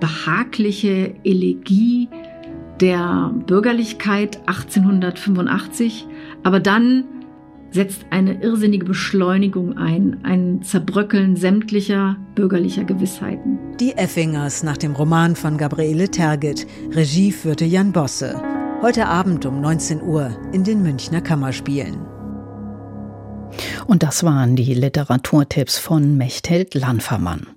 behagliche 0.00 1.14
Elegie 1.24 2.08
der 2.80 3.32
Bürgerlichkeit 3.46 4.38
1885, 4.46 6.06
aber 6.42 6.60
dann 6.60 7.04
setzt 7.74 8.06
eine 8.10 8.40
irrsinnige 8.40 8.84
Beschleunigung 8.84 9.76
ein, 9.76 10.18
ein 10.22 10.62
Zerbröckeln 10.62 11.34
sämtlicher 11.34 12.16
bürgerlicher 12.36 12.84
Gewissheiten. 12.84 13.58
Die 13.80 13.96
Effingers 13.96 14.62
nach 14.62 14.76
dem 14.76 14.92
Roman 14.92 15.34
von 15.34 15.58
Gabriele 15.58 16.08
Tergit. 16.08 16.68
Regie 16.92 17.32
führte 17.32 17.64
Jan 17.64 17.90
Bosse. 17.90 18.40
Heute 18.80 19.06
Abend 19.08 19.44
um 19.44 19.60
19 19.60 20.02
Uhr 20.02 20.30
in 20.52 20.62
den 20.62 20.84
Münchner 20.84 21.20
Kammerspielen. 21.20 21.96
Und 23.88 24.04
das 24.04 24.22
waren 24.22 24.54
die 24.54 24.72
Literaturtipps 24.74 25.76
von 25.76 26.16
Mechthild 26.16 26.74
Lanfermann. 26.74 27.53